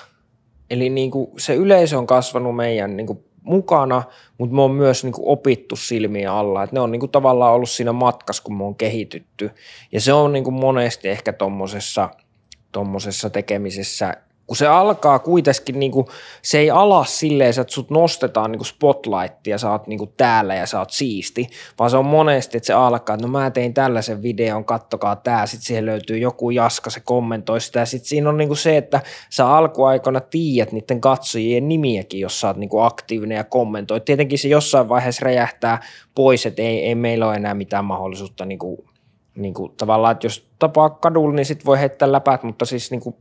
[0.70, 4.02] Eli niin kuin se yleisö on kasvanut meidän niin kuin mukana,
[4.38, 6.62] mutta me on myös niin kuin opittu silmien alla.
[6.62, 9.50] Et ne on niin kuin tavallaan ollut siinä matkassa, kun me on kehitytty.
[9.92, 11.32] Ja se on niin kuin monesti ehkä
[12.72, 14.14] tuommoisessa tekemisessä
[14.46, 16.06] kun se alkaa kuitenkin, niin kuin,
[16.42, 20.54] se ei ala silleen, että sut nostetaan niin spotlight ja sä oot niin kuin täällä
[20.54, 23.74] ja sä oot siisti, vaan se on monesti, että se alkaa, että no mä tein
[23.74, 28.36] tällaisen videon, kattokaa tää, sitten siihen löytyy joku jaska, se kommentoi sitä, sitten siinä on
[28.36, 32.84] niin kuin se, että sä alkuaikana tiedät niiden katsojien nimiäkin, jos sä oot niin kuin
[32.84, 34.00] aktiivinen ja kommentoi.
[34.00, 35.82] Tietenkin se jossain vaiheessa räjähtää
[36.14, 38.78] pois, että ei, ei meillä ole enää mitään mahdollisuutta niin kuin,
[39.34, 43.00] niin kuin tavallaan, että jos tapaa kadulla, niin sit voi heittää läpät, mutta siis niin
[43.00, 43.16] kuin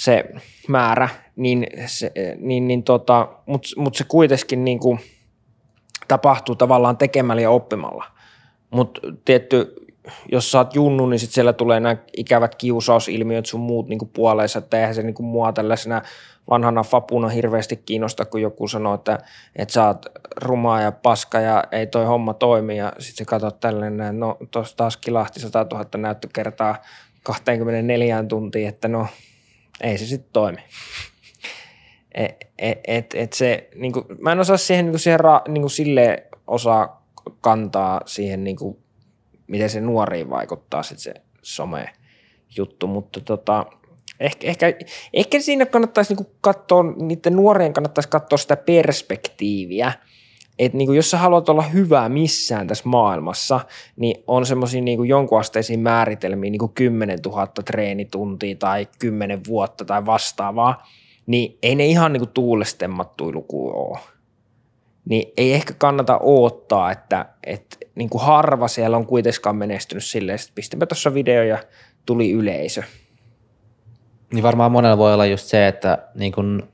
[0.00, 0.24] se
[0.68, 5.00] määrä, niin, se, niin, niin tota, mutta mut se kuitenkin niin kuin
[6.08, 8.04] tapahtuu tavallaan tekemällä ja oppimalla.
[8.70, 9.74] Mutta tietty,
[10.32, 14.08] jos sä oot junnu, niin sit siellä tulee nämä ikävät kiusausilmiöt sun muut niin kuin
[14.08, 16.02] puoleensa, että eihän se niin kuin mua tällaisena
[16.50, 19.18] vanhana fapuna hirveästi kiinnosta, kun joku sanoo, että,
[19.56, 23.60] että sä oot rumaa ja paska ja ei toi homma toimi ja sitten sä katsot
[23.60, 26.76] tällainen, no tuossa taas kilahti 100 000 näyttökertaa
[27.22, 29.06] 24 tuntia, että no
[29.80, 30.58] ei se sitten toimi.
[32.14, 35.42] Et, et, et, et se, niin kuin, mä en osaa siihen, niin kuin siihen ra,
[35.48, 37.06] niin kuin sille osaa
[37.40, 38.78] kantaa siihen, niin kuin,
[39.46, 41.88] miten se nuoriin vaikuttaa sit se some
[42.56, 43.66] juttu, mutta tota,
[44.20, 44.66] ehkä, ehkä,
[45.12, 49.92] ehkä siinä kannattaisi niin katsoa, niiden nuorien kannattaisi katsoa sitä perspektiiviä,
[50.60, 53.60] että niin kuin jos sä haluat olla hyvä missään tässä maailmassa,
[53.96, 60.06] niin on semmoisia niin jonkunasteisia määritelmiä, niin kuin 10 000 treenituntia tai 10 vuotta tai
[60.06, 60.88] vastaavaa,
[61.26, 63.98] niin ei ne ihan niin kuin tuulestemmattuja luku ole.
[65.04, 70.34] Niin ei ehkä kannata odottaa, että, että niin kuin harva siellä on kuitenkaan menestynyt silleen,
[70.36, 71.58] että pistämme tuossa video ja
[72.06, 72.82] tuli yleisö.
[74.32, 76.68] Niin varmaan monella voi olla just se, että niin kun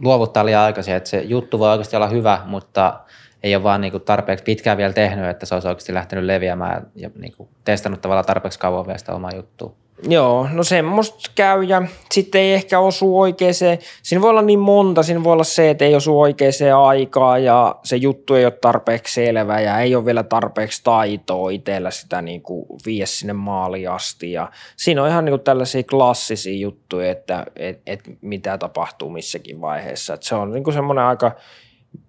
[0.00, 3.00] luovuttaa liian aikaisin, että se juttu voi oikeasti olla hyvä, mutta
[3.42, 6.86] ei ole vaan niin kuin tarpeeksi pitkään vielä tehnyt, että se olisi oikeasti lähtenyt leviämään
[6.94, 9.74] ja niin kuin testannut tavallaan tarpeeksi kauan vielä sitä omaa juttua.
[10.02, 11.82] Joo, no semmoista käy ja
[12.12, 13.54] sitten ei ehkä osu oikeaan.
[14.02, 17.76] Siinä voi olla niin monta, siinä voi olla se, että ei osu oikeaan aikaan ja
[17.84, 22.42] se juttu ei ole tarpeeksi selvä ja ei ole vielä tarpeeksi taitoa itsellä sitä niin
[22.42, 24.32] kuin vie sinne maaliin asti.
[24.32, 29.60] Ja siinä on ihan niin kuin tällaisia klassisia juttuja, että et, et mitä tapahtuu missäkin
[29.60, 30.14] vaiheessa.
[30.14, 31.32] Et se on niin kuin semmoinen aika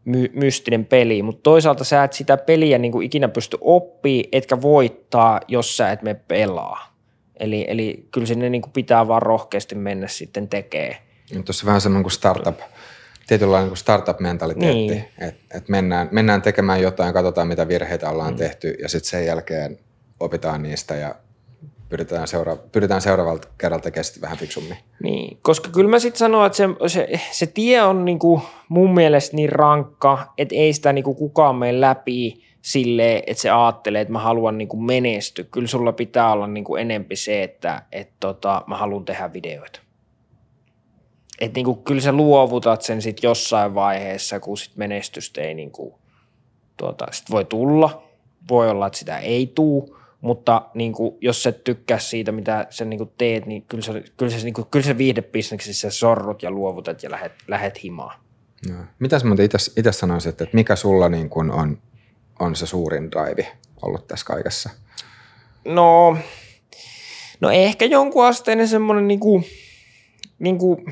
[0.05, 4.61] my- mystinen peli, mutta toisaalta sä et sitä peliä niin kuin ikinä pysty oppii, etkä
[4.61, 6.94] voittaa, jos sä et me pelaa.
[7.39, 10.97] Eli, eli kyllä sinne niin kuin pitää vaan rohkeasti mennä sitten tekee.
[11.45, 12.59] Tuossa vähän semmoinen kuin startup,
[13.27, 15.05] tietynlainen kuin startup-mentaliteetti, niin.
[15.19, 18.37] että et mennään, mennään tekemään jotain, katsotaan mitä virheitä ollaan mm.
[18.37, 19.79] tehty ja sitten sen jälkeen
[20.19, 21.15] opitaan niistä ja
[21.89, 24.77] pyritään, seura- pyritään seuraavalta kerralta tekemään vähän fiksummin.
[25.03, 29.35] Niin, koska kyllä mä sitten sanon, että se, se, se tie on niinku mun mielestä
[29.35, 34.19] niin rankka, että ei sitä niinku kukaan mene läpi sille, että se ajattelee, että mä
[34.19, 35.45] haluan niinku menestyä.
[35.51, 39.79] Kyllä sulla pitää olla niinku enempi se, että et tota, mä haluan tehdä videoita.
[41.41, 45.99] Et niinku, kyllä sä luovutat sen sitten jossain vaiheessa, kun sit menestystä ei niinku,
[46.77, 48.03] tuota, sit voi tulla.
[48.49, 52.85] Voi olla, että sitä ei tuu, mutta niin kuin, jos sä tykkää siitä, mitä sä
[52.85, 56.51] niin kuin teet, niin kyllä se, kyllä se, niin kuin, kyllä se viihdebisneksessä sorrut ja
[56.51, 58.19] luovutat ja lähet, lähet himaan.
[58.69, 58.75] No.
[58.99, 59.45] Mitäs muuten
[59.77, 61.77] itse sanoisit, että mikä sulla niin kuin on,
[62.39, 63.47] on se suurin drive
[63.81, 64.69] ollut tässä kaikessa?
[65.65, 66.17] No,
[67.41, 69.45] no ehkä jonkun asteinen semmoinen niin kuin,
[70.39, 70.85] niin kuin,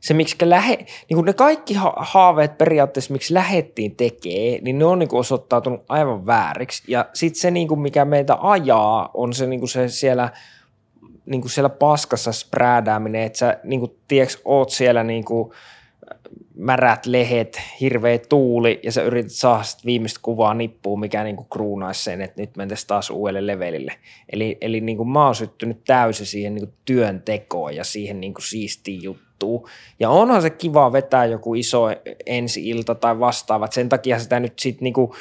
[0.00, 4.98] se, miksi lähe, niin kuin ne kaikki haaveet periaatteessa, miksi lähettiin tekee, niin ne on
[4.98, 6.82] niin kuin osoittautunut aivan vääriksi.
[6.88, 10.30] Ja sitten se, niin kuin mikä meitä ajaa, on se, niin kuin se siellä,
[11.26, 15.52] niin kuin siellä paskassa spräädääminen, että sä niin kuin, tiedätkö, oot siellä niin kuin,
[16.60, 22.20] märät lehet, hirveä tuuli ja sä yrität saada viimeistä kuvaa nippuun, mikä niinku kruunaisi sen,
[22.20, 23.92] että nyt mentäisiin taas uudelle levelille.
[24.32, 29.68] Eli, eli niinku mä oon syttynyt täysin siihen niinku työntekoon ja siihen niinku siistiin juttuun.
[30.00, 31.84] Ja onhan se kiva vetää joku iso
[32.26, 33.68] ensi-ilta tai vastaava.
[33.70, 35.14] sen takia sitä nyt sitten niinku,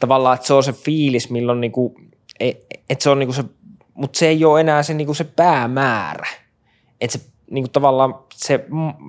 [0.00, 1.94] tavallaan, että se on se fiilis, milloin niinku,
[2.40, 3.44] että se on niinku se,
[3.94, 6.28] mutta se ei ole enää se, niinku se päämäärä.
[7.00, 8.64] Että se niin kuin tavallaan se,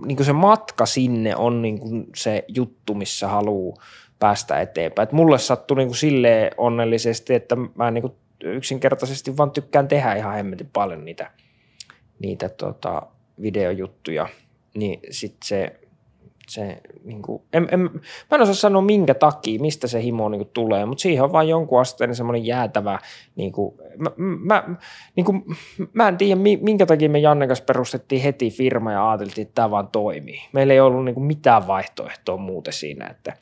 [0.05, 3.77] niin kuin se matka sinne on niin kuin se juttu, missä haluaa
[4.19, 5.07] päästä eteenpäin.
[5.07, 10.13] Et mulle sattui niin kuin silleen onnellisesti, että mä niin kuin yksinkertaisesti vaan tykkään tehdä
[10.13, 11.31] ihan hemmetin paljon niitä,
[12.19, 13.01] niitä tota,
[13.41, 14.27] videojuttuja.
[14.73, 15.79] Niin sitten se
[16.49, 20.39] se, niin kuin, en, en, mä en osaa sanoa minkä takia, mistä se himo niin
[20.39, 22.99] kuin, tulee, mutta siihen on vain jonkun asteen semmoinen jäätävä,
[23.35, 24.75] niin kuin, mä, mä,
[25.15, 25.43] niin kuin,
[25.93, 29.71] mä en tiedä minkä takia me Janne kanssa perustettiin heti firma ja ajateltiin, että tämä
[29.71, 30.41] vaan toimii.
[30.53, 33.33] Meillä ei ollut niin kuin, mitään vaihtoehtoa muuten siinä, että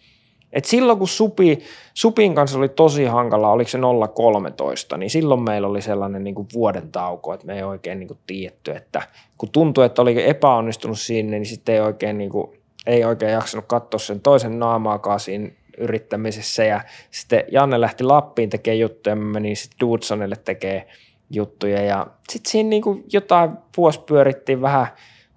[0.54, 1.60] et silloin kun Supi,
[1.94, 6.48] Supin kanssa oli tosi hankala, oliko se 0,13, niin silloin meillä oli sellainen niin kuin
[6.54, 9.02] vuoden tauko, että me ei oikein niin kuin tiedetty, että
[9.38, 13.66] kun tuntui, että oli epäonnistunut sinne, niin sitten ei oikein niin kuin, ei oikein jaksanut
[13.66, 16.64] katsoa sen toisen naamaakaan siinä yrittämisessä.
[16.64, 20.84] Ja sitten Janne lähti Lappiin tekemään juttuja, mä menin sitten Dudsonille tekemään
[21.30, 21.82] juttuja.
[21.82, 24.88] Ja sitten siinä niinku jotain vuosi pyörittiin vähän,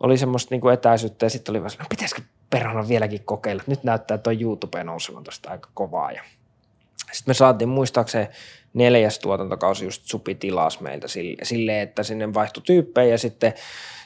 [0.01, 4.19] oli semmoista niinku etäisyyttä ja sitten oli vaan no pitäisikö perhana vieläkin kokeilla, nyt näyttää,
[4.19, 6.23] tuo YouTube nousevan tuosta aika kovaa ja
[7.13, 8.29] sitten me saatiin muistaakseni
[8.77, 11.07] neljäs tuotantokausi just Supi tilas meiltä
[11.43, 13.53] silleen, että sinne vaihtui tyyppejä ja sitten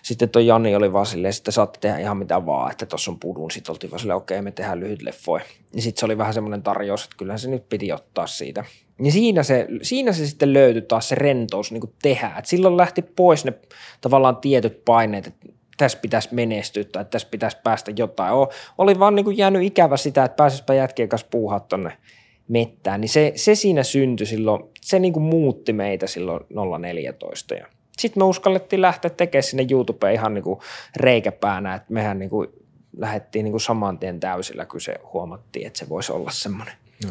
[0.03, 3.21] sitten tuo Jani oli vaan silleen, että saatte tehdä ihan mitä vaan, että tuossa on
[3.21, 3.51] pudun.
[3.51, 5.45] Sitten oltiin vaan silleen, okei, okay, me tehdään lyhyt leffoja.
[5.75, 8.65] Ja sitten se oli vähän semmoinen tarjous, että kyllähän se nyt piti ottaa siitä.
[9.03, 12.33] Ja siinä se, siinä se sitten löytyi taas se rentous niin kuin tehdä.
[12.39, 13.53] Et silloin lähti pois ne
[14.01, 15.47] tavallaan tietyt paineet, että
[15.77, 18.35] tässä pitäisi menestyä tai tässä pitäisi päästä jotain.
[18.35, 21.93] O, oli vaan niin kuin jäänyt ikävä sitä, että pääsispä jätkien kanssa puuhaa tuonne
[22.51, 23.01] mettään.
[23.01, 26.45] Niin se, se siinä syntyi silloin, se niin kuin muutti meitä silloin
[26.79, 27.55] 014.
[27.55, 27.67] Ja
[27.99, 30.61] sitten me uskallettiin lähteä tekemään sinne YouTubeen ihan niin kuin
[30.97, 32.49] reikäpäänä, että mehän niin kuin
[32.97, 36.75] lähdettiin niin kuin saman tien täysillä, kun se huomattiin, että se voisi olla semmoinen.
[37.05, 37.11] No.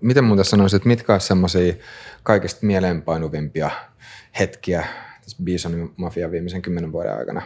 [0.00, 1.74] Miten muuta sanoisit, mitkä ovat semmoisia
[2.22, 3.70] kaikista mieleenpainuvimpia
[4.38, 4.86] hetkiä
[5.22, 7.42] tässä Bison Mafia viimeisen kymmenen vuoden aikana?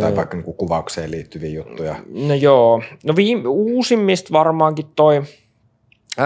[0.00, 1.96] Tai vaikka niin kuin kuvaukseen liittyviä juttuja.
[2.28, 2.82] No joo.
[3.04, 5.22] No viime, uusimmista varmaankin toi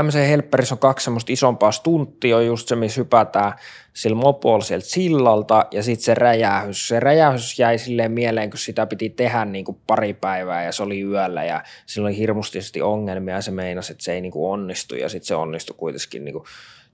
[0.02, 3.52] MC Helperissä on kaksi semmoista isompaa stunttia, on just se, missä hypätään
[3.94, 6.88] sillä mopolla sieltä sillalta ja sitten se räjähys.
[6.88, 10.82] Se räjähys jäi silleen mieleen, kun sitä piti tehdä niin kuin pari päivää ja se
[10.82, 14.52] oli yöllä ja sillä oli hirmustisesti ongelmia ja se meinasi, että se ei niin kuin
[14.52, 16.44] onnistu ja sitten se onnistui kuitenkin niin kuin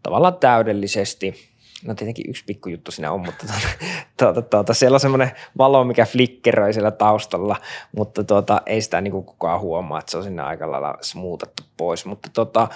[0.02, 1.34] tavallaan täydellisesti–
[1.86, 3.68] no tietenkin yksi pikkujuttu siinä on, mutta tuota,
[4.18, 7.56] tuota, tuota, siellä on semmoinen valo, mikä flickeroi siellä taustalla,
[7.96, 11.62] mutta tuota, ei sitä niin kuin kukaan huomaa, että se on sinne aika lailla smootattu
[11.76, 12.68] pois, mutta tuota,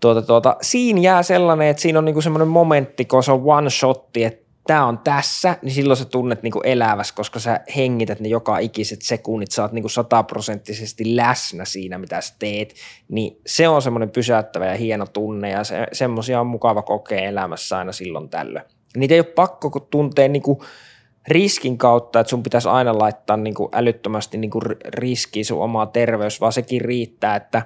[0.00, 3.42] tuota, tuota, siinä jää sellainen, että siinä on niin kuin semmoinen momentti, kun se on
[3.44, 8.20] one shotti, että tämä on tässä, niin silloin sä tunnet niinku elävässä, koska sä hengität
[8.20, 12.74] ne joka ikiset sekunnit, sä oot niinku sataprosenttisesti läsnä siinä, mitä sä teet,
[13.08, 17.78] niin se on semmoinen pysäyttävä ja hieno tunne ja se, semmoisia on mukava kokea elämässä
[17.78, 18.64] aina silloin tällöin.
[18.96, 20.64] Niitä ei ole pakko kun tuntee niinku
[21.28, 26.52] riskin kautta, että sun pitäisi aina laittaa niinku älyttömästi niinku riskiin sun omaa terveys, vaan
[26.52, 27.62] sekin riittää, että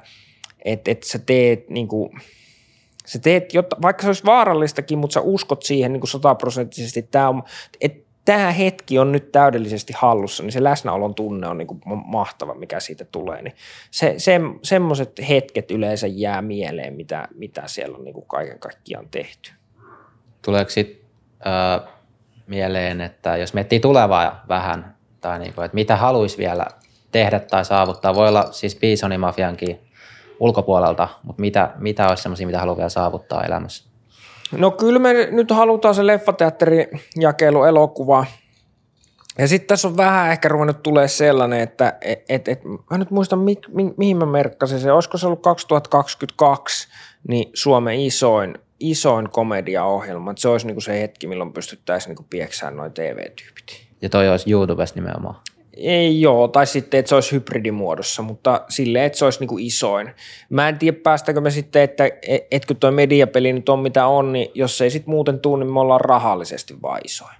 [0.64, 2.11] et, et sä teet niinku,
[3.07, 7.28] Sä teet, jotta, vaikka se olisi vaarallistakin, mutta sä uskot siihen niin sataprosenttisesti, että tämä,
[7.28, 7.42] on,
[7.80, 12.55] että tämä hetki on nyt täydellisesti hallussa, niin se läsnäolon tunne on niin kuin mahtava,
[12.55, 13.42] mikä siitä tulee.
[13.42, 13.55] Niin
[13.90, 19.09] se, se, semmoiset hetket yleensä jää mieleen, mitä, mitä siellä on niin kuin kaiken kaikkiaan
[19.11, 19.52] tehty.
[20.42, 21.07] Tuleeko sitten
[21.46, 21.88] äh,
[22.46, 26.66] mieleen, että jos miettii tulevaa vähän, tai niin kuin, että mitä haluaisi vielä
[27.12, 29.80] tehdä tai saavuttaa, voi olla siis Bisonimafiankin
[30.41, 33.85] ulkopuolelta, mutta mitä, mitä olisi sellaisia, mitä haluaa vielä saavuttaa elämässä?
[34.57, 38.26] No kyllä me nyt halutaan se leffateatterin jakelu elokuva.
[39.39, 43.11] Ja sitten tässä on vähän ehkä ruvennut tulee sellainen, että et, et, et, mä nyt
[43.11, 44.93] muistan mi, mi, mihin mä merkkasin se.
[44.93, 46.89] Olisiko se ollut 2022,
[47.28, 50.30] niin Suomen isoin, isoin komediaohjelma.
[50.30, 53.87] Että se olisi niinku se hetki, milloin pystyttäisiin niinku pieksään noin TV-tyypit.
[54.03, 55.37] Ja toi olisi YouTubessa nimenomaan.
[55.76, 60.10] Ei joo, tai sitten, että se olisi hybridimuodossa, mutta silleen, että se olisi niinku isoin.
[60.50, 64.06] Mä en tiedä, päästäkö me sitten, että et, et kun tuo mediapeli nyt on mitä
[64.06, 67.34] on, niin jos ei sitten muuten tule, niin me ollaan rahallisesti vaan isoin.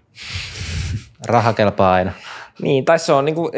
[1.26, 2.12] Raha kelpaa aina.
[2.62, 3.51] Niin, tai se on, niinku,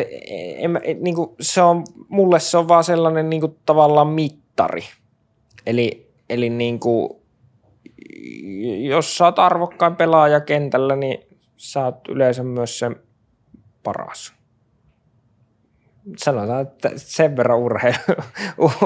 [0.56, 4.82] en, niinku, se on mulle se on vaan sellainen niinku, tavallaan mittari.
[5.66, 7.22] Eli, eli niinku,
[8.78, 11.18] jos sä oot arvokkain pelaaja kentällä, niin
[11.56, 12.90] sä oot yleensä myös se
[13.82, 14.35] paras
[16.16, 17.96] sanotaan, että sen verran urheilu,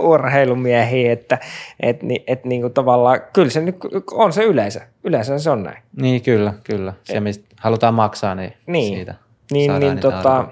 [0.12, 1.38] urheilumiehiä, että
[1.80, 3.76] et, et, niin kuin tavallaan, kyllä se nyt
[4.12, 4.80] on se yleisö.
[5.04, 5.82] Yleensä se on näin.
[5.96, 6.92] Niin, kyllä, kyllä.
[7.04, 8.94] Se, mistä halutaan maksaa, niin, niin.
[8.96, 9.14] siitä
[9.52, 10.48] niin, niin, tota,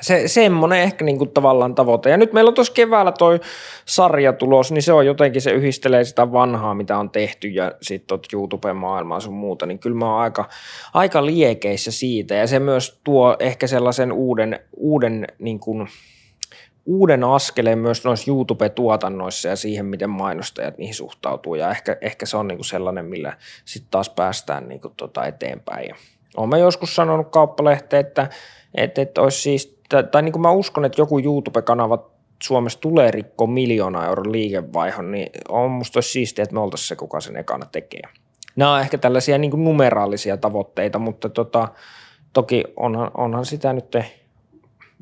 [0.00, 2.10] se, semmoinen ehkä niin kuin tavallaan tavoite.
[2.10, 3.40] Ja nyt meillä on tuossa keväällä toi
[3.84, 8.18] sarja tulos, niin se on jotenkin, se yhdistelee sitä vanhaa, mitä on tehty ja sitten
[8.32, 10.48] YouTube-maailmaa sun muuta, niin kyllä mä oon aika,
[10.94, 12.34] aika liekeissä siitä.
[12.34, 15.88] Ja se myös tuo ehkä sellaisen uuden, uuden niin kuin,
[16.86, 21.54] uuden askeleen myös noissa YouTube-tuotannoissa ja siihen, miten mainostajat niihin suhtautuu.
[21.54, 25.26] Ja ehkä, ehkä se on niin kuin sellainen, millä sitten taas päästään niin kuin tota
[25.26, 25.94] eteenpäin.
[26.36, 28.28] Olen joskus sanonut kauppalehteen, että,
[28.74, 32.10] että, että olisi siis tai, tai niin kuin mä uskon, että joku YouTube-kanava
[32.42, 37.20] Suomessa tulee rikkoa miljoona euron liikevaihon, niin on musta siistiä, että me oltaisiin se, kuka
[37.20, 38.02] sen ekana tekee.
[38.56, 41.68] Nämä on ehkä tällaisia niin kuin numeraalisia tavoitteita, mutta tota,
[42.32, 43.96] toki onhan, onhan sitä nyt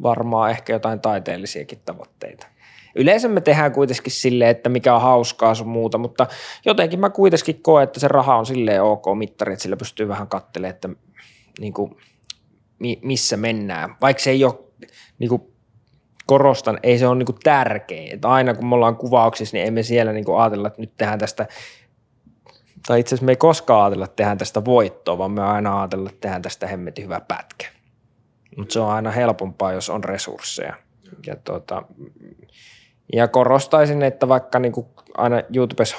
[0.03, 2.47] varmaan ehkä jotain taiteellisiakin tavoitteita.
[2.95, 6.26] Yleensä me tehdään kuitenkin silleen, että mikä on hauskaa sun muuta, mutta
[6.66, 10.28] jotenkin mä kuitenkin koen, että se raha on silleen ok mittari, että sillä pystyy vähän
[10.28, 10.89] katselemaan, että
[11.61, 11.97] niin kuin,
[13.03, 13.97] missä mennään.
[14.01, 14.66] Vaikka se ei ole
[15.19, 15.43] niin kuin
[16.27, 18.09] korostan, ei se ole niin kuin tärkeä.
[18.12, 21.19] Että aina kun me ollaan kuvauksissa, niin emme siellä niin kuin ajatella, että nyt tehdään
[21.19, 21.47] tästä,
[22.87, 26.09] tai itse asiassa me ei koskaan ajatella, että tehdään tästä voittoa, vaan me aina ajatella,
[26.09, 27.67] että tehdään tästä hemmetin hyvä pätkä.
[28.57, 30.75] Mutta se on aina helpompaa, jos on resursseja.
[31.27, 31.83] Ja, tuota,
[33.12, 34.87] ja korostaisin, että vaikka niin kuin
[35.17, 35.97] aina YouTubessa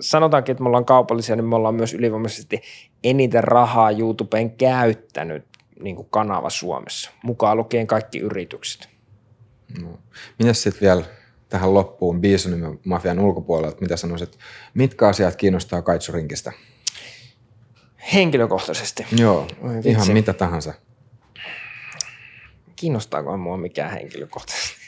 [0.00, 2.62] sanotaankin, että me ollaan kaupallisia, niin me ollaan myös ylivoimaisesti
[3.04, 5.44] eniten rahaa YouTubeen käyttänyt
[5.80, 8.88] niin kuin kanava Suomessa, mukaan lukien kaikki yritykset.
[9.82, 9.98] No.
[10.38, 11.04] Mitäs sitten vielä
[11.48, 14.38] tähän loppuun Bisonin mafian ulkopuolelta, mitä sanoisit,
[14.74, 16.52] mitkä asiat kiinnostaa Kaitsurinkistä?
[18.14, 19.06] Henkilökohtaisesti?
[19.16, 19.46] Joo,
[19.84, 20.74] ihan mitä tahansa.
[22.76, 24.83] Kiinnostaako mua mikään henkilökohtaisesti?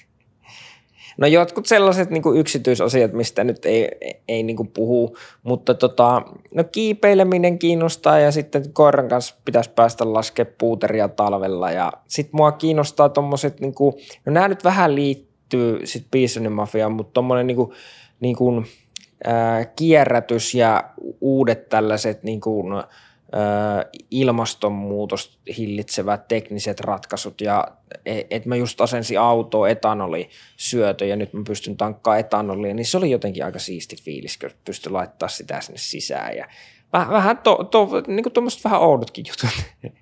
[1.17, 3.89] No jotkut sellaiset niin kuin yksityisasiat, mistä nyt ei,
[4.29, 6.23] ei niin kuin puhu, mutta tota,
[6.55, 12.53] no kiipeileminen kiinnostaa ja sitten koiran kanssa pitäisi päästä laskemaan puuteria talvella ja sitten mua
[12.53, 13.95] kiinnostaa tuommoiset, niin kuin,
[14.27, 17.73] no nämä nyt vähän liittyy sitten Bisonin mafiaan, mutta tuommoinen niin kuin,
[18.21, 18.67] niin kuin,
[19.77, 20.85] kierrätys ja
[21.21, 22.67] uudet tällaiset niin kuin,
[24.11, 27.69] ilmastonmuutos hillitsevät tekniset ratkaisut ja
[28.07, 32.99] että mä just asensin auto etanoli syötö ja nyt mä pystyn tankkaamaan etanolia, niin se
[32.99, 36.47] oli jotenkin aika siisti fiilis, kun pystyn laittaa sitä sinne sisään ja
[36.93, 39.51] vähän, vähän to, to, niin kuin vähän oudotkin jutut,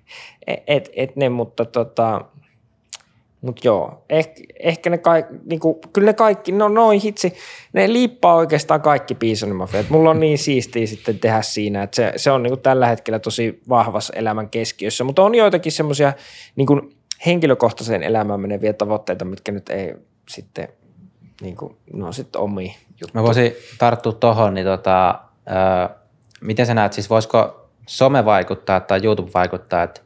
[0.47, 2.25] et, et, et ne, mutta tota,
[3.45, 7.33] mutta joo, ehkä, ehkä ne kaikki, niinku, kyllä ne kaikki, no noin hitsi,
[7.73, 9.89] ne liippaa oikeastaan kaikki piisonimafiat.
[9.89, 13.61] Mulla on niin siistiä sitten tehdä siinä, että se, se on niinku tällä hetkellä tosi
[13.69, 16.13] vahvassa elämän keskiössä, mutta on joitakin semmoisia
[16.55, 16.81] niinku
[17.25, 19.95] henkilökohtaiseen elämään meneviä tavoitteita, mitkä nyt ei
[20.29, 20.67] sitten,
[21.41, 23.11] niinku, no sitten omi juttuja.
[23.13, 25.97] Mä voisin tarttua tuohon, niin tota, äh,
[26.41, 30.01] miten sä näet, siis voisiko some vaikuttaa tai YouTube vaikuttaa, että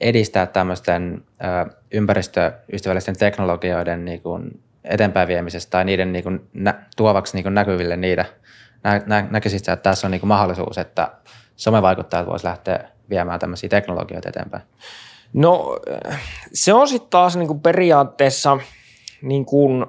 [0.00, 1.24] edistää tämmöisten
[1.68, 7.54] ö, ympäristöystävällisten teknologioiden niin kuin eteenpäin viemisestä tai niiden niin kuin nä, tuovaksi niin kuin
[7.54, 8.24] näkyville niitä.
[8.84, 11.12] Nä, nä, näkisit että tässä on niin kuin mahdollisuus, että
[11.56, 14.62] somevaikuttajat voisivat lähteä viemään tämmöisiä teknologioita eteenpäin?
[15.32, 15.78] No
[16.52, 18.58] se on sitten taas niin kuin periaatteessa–
[19.22, 19.86] niin kuin, ö,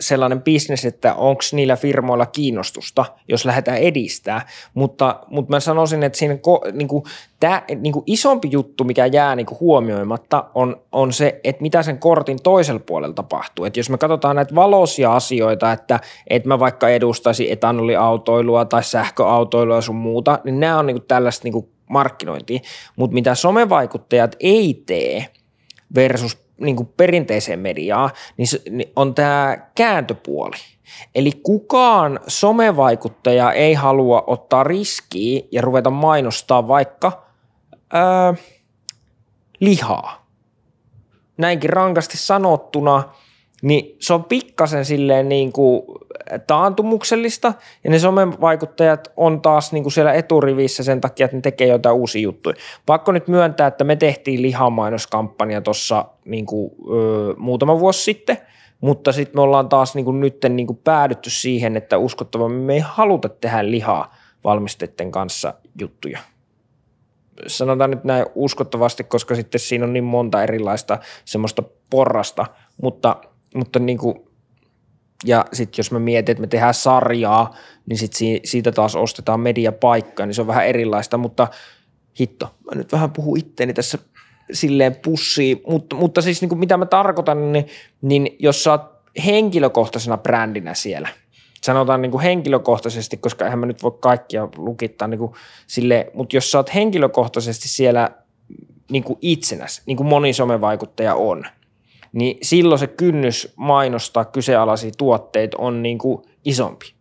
[0.00, 6.18] sellainen bisnes, että onko niillä firmoilla kiinnostusta, jos lähdetään edistää, mutta, mutta mä sanoisin, että
[6.18, 7.04] siinä ko, niin kuin,
[7.40, 11.82] tää, niin kuin isompi juttu, mikä jää niin kuin huomioimatta, on, on se, että mitä
[11.82, 13.64] sen kortin toisella puolella tapahtuu.
[13.64, 19.80] Että jos me katsotaan näitä valoisia asioita, että, että mä vaikka edustaisin etanoliautoilua tai sähköautoilua
[19.80, 22.60] sun muuta, niin nämä on niin kuin tällaista niin kuin markkinointia,
[22.96, 25.26] mutta mitä somevaikuttajat ei tee
[25.94, 30.56] versus niin kuin perinteiseen mediaan, niin, niin on tämä kääntöpuoli.
[31.14, 37.24] Eli kukaan somevaikuttaja ei halua ottaa riskiä ja ruveta mainostaa vaikka
[37.92, 38.34] ää,
[39.60, 40.26] lihaa.
[41.36, 43.02] Näinkin rankasti sanottuna,
[43.64, 45.82] niin se on pikkasen silleen niin kuin
[46.46, 47.54] taantumuksellista
[47.84, 51.96] ja ne somevaikuttajat on taas niin kuin siellä eturivissä sen takia, että ne tekee jotain
[51.96, 52.56] uusia juttuja.
[52.86, 58.38] Pakko nyt myöntää, että me tehtiin lihammainoskampanja tuossa niin kuin, ö, muutama vuosi sitten,
[58.80, 62.74] mutta sitten me ollaan taas niin kuin nyt niin kuin päädytty siihen, että uskottavasti me
[62.74, 66.18] ei haluta tehdä lihaa valmisteiden kanssa juttuja.
[67.46, 72.46] Sanotaan nyt näin uskottavasti, koska sitten siinä on niin monta erilaista semmoista porrasta,
[72.82, 73.16] mutta,
[73.54, 74.14] mutta niin kuin
[75.24, 77.54] ja sitten jos mä mietin, että me tehdään sarjaa,
[77.86, 78.12] niin sit
[78.44, 81.48] siitä taas ostetaan mediapaikkaa, niin se on vähän erilaista, mutta
[82.20, 83.98] hitto, mä nyt vähän puhun itteeni tässä
[84.52, 87.66] silleen pussiin, mutta, mutta siis niin kuin mitä mä tarkoitan, niin,
[88.02, 88.82] niin jos sä oot
[89.26, 91.08] henkilökohtaisena brändinä siellä,
[91.62, 95.32] sanotaan niin kuin henkilökohtaisesti, koska eihän mä nyt voi kaikkia lukittaa niin kuin
[95.66, 98.10] sille, mutta jos sä oot henkilökohtaisesti siellä
[98.90, 101.46] niin kuin itsenäs, niin kuin moni somevaikuttaja on–
[102.14, 106.94] niin silloin se kynnys mainostaa kyseenalaisia tuotteita on niin kuin isompi.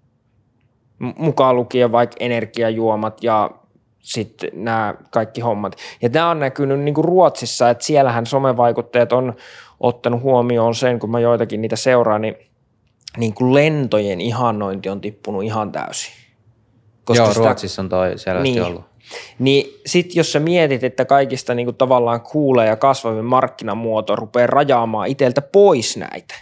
[1.18, 3.52] Mukaan lukien vaikka energiajuomat ja
[4.00, 5.76] sitten nämä kaikki hommat.
[6.02, 9.34] Ja tämä on näkynyt niin kuin Ruotsissa, että siellähän somevaikuttajat on
[9.80, 12.36] ottanut huomioon sen, kun mä joitakin niitä seuraan, niin,
[13.18, 16.14] niin kuin lentojen ihannointi on tippunut ihan täysin.
[17.04, 18.93] Koska Joo, sitä, Ruotsissa on toi selvästi niin, ollut.
[19.40, 25.08] Niin sit jos sä mietit, että kaikista niinku tavallaan kuulee ja kasvavin markkinamuoto rupeaa rajaamaan
[25.08, 26.36] iteltä pois näitä,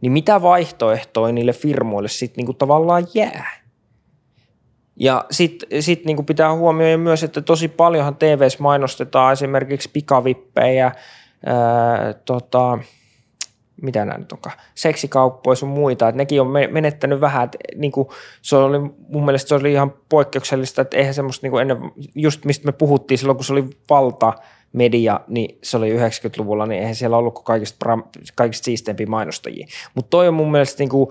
[0.00, 3.64] niin mitä vaihtoehtoja niille firmoille sitten niinku tavallaan jää?
[4.96, 10.92] Ja sitten sit niinku pitää huomioida myös, että tosi paljonhan TVs mainostetaan esimerkiksi pikavippejä,
[11.46, 12.78] ää, tota,
[13.84, 18.08] mitä nämä nyt onkaan, seksikauppoja sun muita, että nekin on menettänyt vähän, että niin kuin,
[18.42, 18.78] se oli,
[19.08, 22.72] mun mielestä se oli ihan poikkeuksellista, että eihän semmoista niin kuin ennen, just mistä me
[22.72, 24.32] puhuttiin silloin, kun se oli valta,
[24.74, 27.98] media, niin se oli 90-luvulla, niin eihän siellä ollut kaikista,
[28.34, 29.66] kaikista siisteimpiä mainostajia.
[29.94, 31.08] Mutta toi on mun mielestä niin kuin,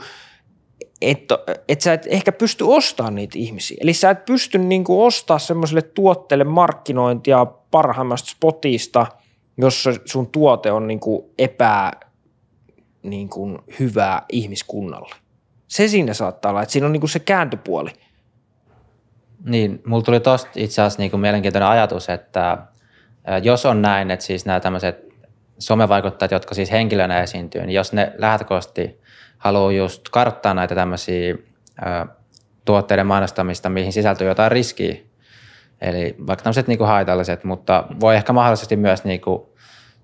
[1.01, 3.77] että et sä et ehkä pysty ostamaan niitä ihmisiä.
[3.81, 9.07] Eli sä et pysty niin kuin ostaa semmoiselle tuotteelle markkinointia parhaimmasta spotista,
[9.57, 11.91] jos sun tuote on niin kuin epä
[13.03, 15.15] niin kuin hyvää ihmiskunnalle.
[15.67, 17.91] Se siinä saattaa olla, että siinä on niin kuin se kääntöpuoli.
[19.45, 22.57] Niin, mulla tuli tosta itse asiassa niin kuin mielenkiintoinen ajatus, että
[23.43, 25.13] jos on näin, että siis nämä tämmöiset
[25.59, 29.01] somevaikuttajat, jotka siis henkilönä esiintyy, niin jos ne lähtökohtaisesti
[29.37, 31.35] haluaa just karttaa näitä tämmöisiä
[32.65, 34.95] tuotteiden mainostamista, mihin sisältyy jotain riskiä,
[35.81, 39.41] eli vaikka tämmöiset niin kuin haitalliset, mutta voi ehkä mahdollisesti myös niin kuin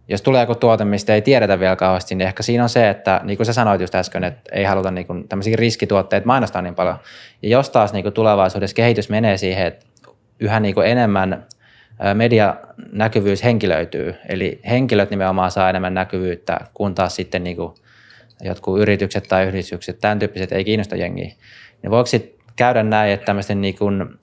[0.10, 3.22] jos tulee joku tuote, mistä ei tiedetä vielä kauheasti, niin ehkä siinä on se, että
[3.24, 6.76] niin kuin sä sanoit just äsken, että ei haluta niin kuin tämmöisiä riskituotteita mainostaa niin
[6.76, 6.96] paljon.
[7.42, 9.86] Ja jos taas niin kuin tulevaisuudessa kehitys menee siihen, että
[10.40, 11.46] yhä niin kuin enemmän
[12.14, 17.74] medianäkyvyys henkilöityy, eli henkilöt nimenomaan saa enemmän näkyvyyttä, kun taas sitten niin kuin
[18.42, 21.32] jotkut yritykset tai yhdistykset, tämän tyyppiset ei kiinnosta jengiä.
[21.82, 24.20] Niin voiko sitten käydä näin, että tämmöisten niin kuin,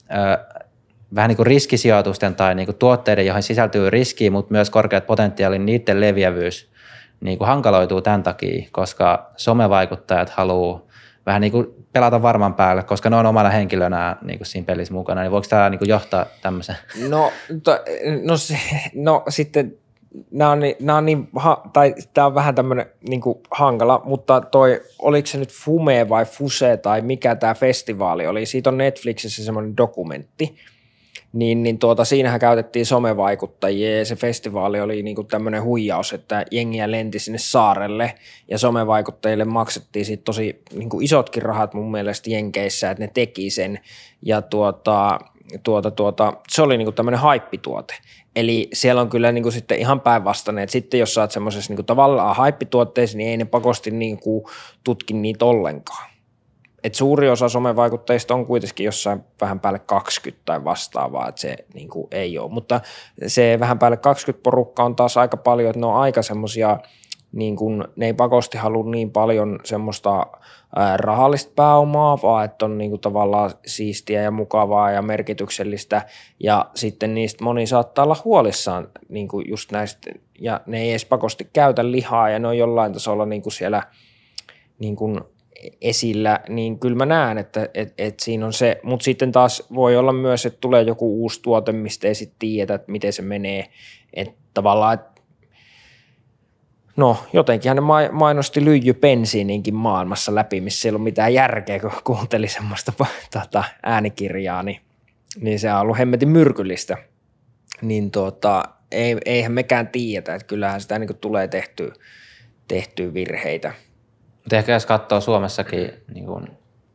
[1.16, 5.66] vähän niin kuin riskisijoitusten tai niin kuin tuotteiden, joihin sisältyy riski, mutta myös korkeat potentiaalin,
[5.66, 6.70] niiden leviävyys
[7.20, 10.80] niin kuin hankaloituu tämän takia, koska somevaikuttajat haluaa
[11.26, 14.94] vähän niin kuin pelata varman päälle, koska ne on omana henkilönä niin kuin siinä pelissä
[14.94, 16.76] mukana, niin voiko tämä niin kuin johtaa tämmöisen?
[17.08, 17.78] No, to,
[18.22, 18.58] no, se,
[18.94, 19.78] no sitten
[20.30, 21.28] nämä on, nämä on niin,
[21.72, 26.24] tai tämä on vähän tämmöinen niin kuin hankala, mutta toi, oliko se nyt Fume vai
[26.24, 30.56] Fuse tai mikä tämä festivaali oli, siitä on Netflixissä semmoinen dokumentti,
[31.36, 36.44] niin, niin tuota, siinähän käytettiin somevaikuttajia ja se festivaali oli niin kuin tämmöinen huijaus, että
[36.50, 38.14] jengiä lenti sinne saarelle
[38.48, 43.50] ja somevaikuttajille maksettiin siitä tosi niin kuin isotkin rahat mun mielestä Jenkeissä, että ne teki
[43.50, 43.80] sen
[44.22, 45.20] ja tuota,
[45.62, 47.94] tuota, tuota, se oli niin kuin tämmöinen haippituote.
[48.36, 51.76] Eli siellä on kyllä niin kuin sitten ihan päinvastainen, että sitten jos saat semmoisessa niin
[51.76, 54.44] kuin tavallaan haippituotteessa, niin ei ne pakosti niin kuin
[54.84, 56.15] tutki niitä ollenkaan.
[56.86, 61.88] Et suuri osa somevaikuttajista on kuitenkin jossain vähän päälle 20 tai vastaavaa, että se niin
[61.88, 62.52] kuin ei ole.
[62.52, 62.80] Mutta
[63.26, 66.78] se vähän päälle 20 porukka on taas aika paljon, että ne on aika semmoisia,
[67.32, 70.26] niin kuin, ne ei pakosti halua niin paljon semmoista
[70.96, 76.06] rahallista pääomaa, vaan että on niin kuin tavallaan siistiä ja mukavaa ja merkityksellistä.
[76.40, 80.10] Ja sitten niistä moni saattaa olla huolissaan niin kuin just näistä,
[80.40, 83.82] ja ne ei edes pakosti käytä lihaa, ja ne on jollain tasolla niin kuin siellä
[84.78, 85.20] niin kuin
[85.80, 89.96] esillä, niin kyllä mä näen, että et, et siinä on se, mutta sitten taas voi
[89.96, 93.66] olla myös, että tulee joku uusi tuote, mistä ei sitten tiedä, että miten se menee,
[94.14, 95.16] että tavallaan, että
[96.96, 97.82] No, jotenkin hän
[98.12, 102.92] mainosti lyijypensiininkin maailmassa läpi, missä ei ollut mitään järkeä, kun kuunteli semmoista
[103.32, 104.80] tota, äänikirjaa, niin,
[105.40, 106.96] niin se on ollut hemmetin myrkyllistä.
[107.82, 111.92] Niin tota, ei, eihän mekään tiedä, että kyllähän sitä niin tulee tehtyä,
[112.68, 113.72] tehtyä virheitä–
[114.46, 116.48] mutta ehkä jos katsoo Suomessakin niin kuin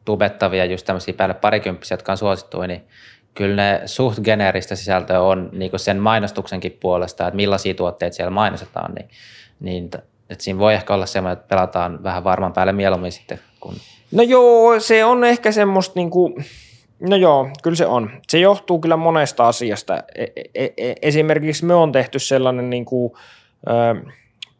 [0.05, 2.83] tubettavia, just tämmöisiä päälle parikymppisiä, jotka on suosittuja, niin
[3.33, 8.31] kyllä ne suht geneeristä sisältöä on niin kuin sen mainostuksenkin puolesta, että millaisia tuotteita siellä
[8.31, 9.09] mainostetaan, niin,
[9.59, 9.89] niin
[10.29, 13.39] että siinä voi ehkä olla semmoinen, että pelataan vähän varman päälle mieluummin sitten.
[13.59, 13.75] Kun...
[14.11, 16.45] No joo, se on ehkä semmoista niin kuin,
[16.99, 18.09] no joo, kyllä se on.
[18.27, 20.03] Se johtuu kyllä monesta asiasta.
[20.15, 20.25] E-
[20.55, 23.13] e- e- esimerkiksi me on tehty sellainen niin kuin,
[23.69, 24.11] ö,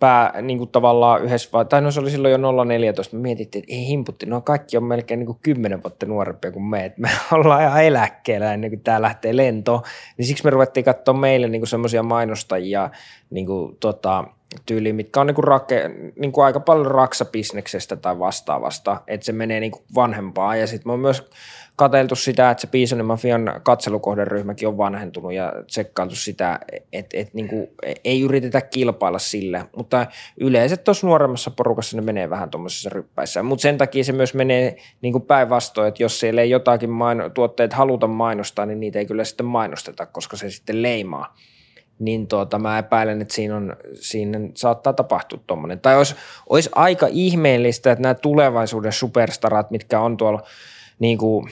[0.01, 3.73] pää niin kuin tavallaan yhdessä, tai no se oli silloin jo 014, me mietittiin, että
[3.73, 7.09] ei himputti, no kaikki on melkein niin kuin 10 vuotta nuorempia kuin me, että me
[7.31, 9.81] ollaan ihan eläkkeellä ennen kuin tämä lähtee lentoon,
[10.17, 12.89] niin siksi me ruvettiin katsoa meille niin semmoisia mainostajia
[13.29, 14.23] niin kuin, tota,
[14.65, 15.89] tyyliin, mitkä on niin kuin rake,
[16.19, 20.91] niin kuin aika paljon raksabisneksestä tai vastaavasta, että se menee niin kuin vanhempaa ja sitten
[20.91, 21.29] on myös
[21.75, 26.59] katseltu sitä, että se Piisonen Mafian katselukohderyhmäkin on vanhentunut ja tsekkailtu sitä,
[26.93, 27.49] että et, niin
[28.03, 33.61] ei yritetä kilpailla sille, mutta yleensä tuossa nuoremmassa porukassa ne menee vähän tuommoisessa ryppäissä, mutta
[33.61, 36.89] sen takia se myös menee niin päinvastoin, että jos siellä ei jotakin
[37.33, 41.35] tuotteet haluta mainostaa, niin niitä ei kyllä sitten mainosteta, koska se sitten leimaa
[42.01, 45.79] niin tuota, mä epäilen, että siinä, on, siinä saattaa tapahtua tuommoinen.
[45.79, 46.15] Tai olisi,
[46.49, 50.41] olisi aika ihmeellistä, että nämä tulevaisuuden superstarat, mitkä on tuolla
[50.99, 51.47] niin kuin,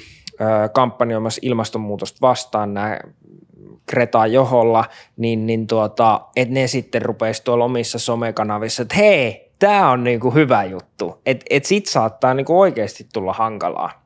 [0.74, 3.00] kampanjoimassa ilmastonmuutosta vastaan nämä
[3.86, 4.86] Kreta Joholla,
[5.18, 10.32] niin, niin tuota, että ne sitten rupeisi tuolla omissa somekanavissa, että hei, tämä on niinku
[10.32, 11.22] hyvä juttu.
[11.26, 14.06] Että et sit saattaa niinku oikeasti tulla hankalaa.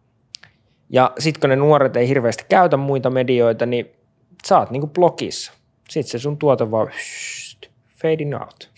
[0.89, 3.91] Ja sitten kun ne nuoret ei hirveästi käytä muita medioita, niin
[4.47, 5.53] sä oot niinku blogissa.
[5.93, 6.87] Sitten se sun tuote vaan
[8.01, 8.69] fading out.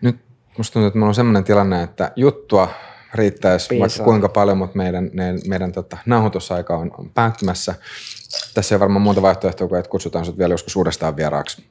[0.00, 0.16] Nyt
[0.58, 2.68] musta tuntuu, että meillä on sellainen tilanne, että juttua
[3.14, 3.80] riittäisi Piisaa.
[3.80, 7.74] vaikka kuinka paljon, mutta meidän, meidän, meidän tota, nauhoitusaika on, on päättymässä.
[8.54, 11.64] Tässä ei varmaan muuta vaihtoehtoa kuin, että kutsutaan sinut vielä joskus uudestaan vieraaksi.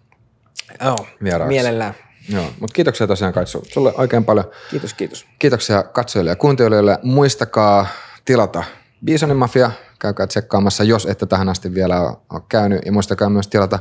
[0.83, 1.53] Joo, vieraaksi.
[1.53, 1.93] mielellään.
[2.29, 4.45] Joo, mutta kiitoksia tosiaan Kaitsu sulle oikein paljon.
[4.69, 5.25] Kiitos, kiitos.
[5.39, 6.99] Kiitoksia katsojille ja kuuntelijoille.
[7.03, 7.87] Muistakaa
[8.25, 8.63] tilata
[9.05, 9.71] Bisonin Mafia,
[10.01, 12.81] käykää tsekkaamassa, jos ette tähän asti vielä ole käynyt.
[12.85, 13.79] Ja muistakaa myös tilata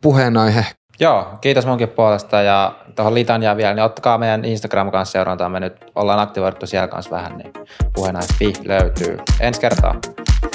[0.00, 0.66] puheenaihe
[1.00, 5.48] Joo, kiitos munkin puolesta ja tuohon litaniaan vielä, niin ottakaa meidän Instagram kanssa seurantaa.
[5.48, 7.52] Me nyt ollaan aktivoitu siellä kanssa vähän, niin
[7.94, 9.94] puheenaihe löytyy ensi kertaa.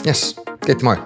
[0.08, 0.98] Yes, kiitos moi.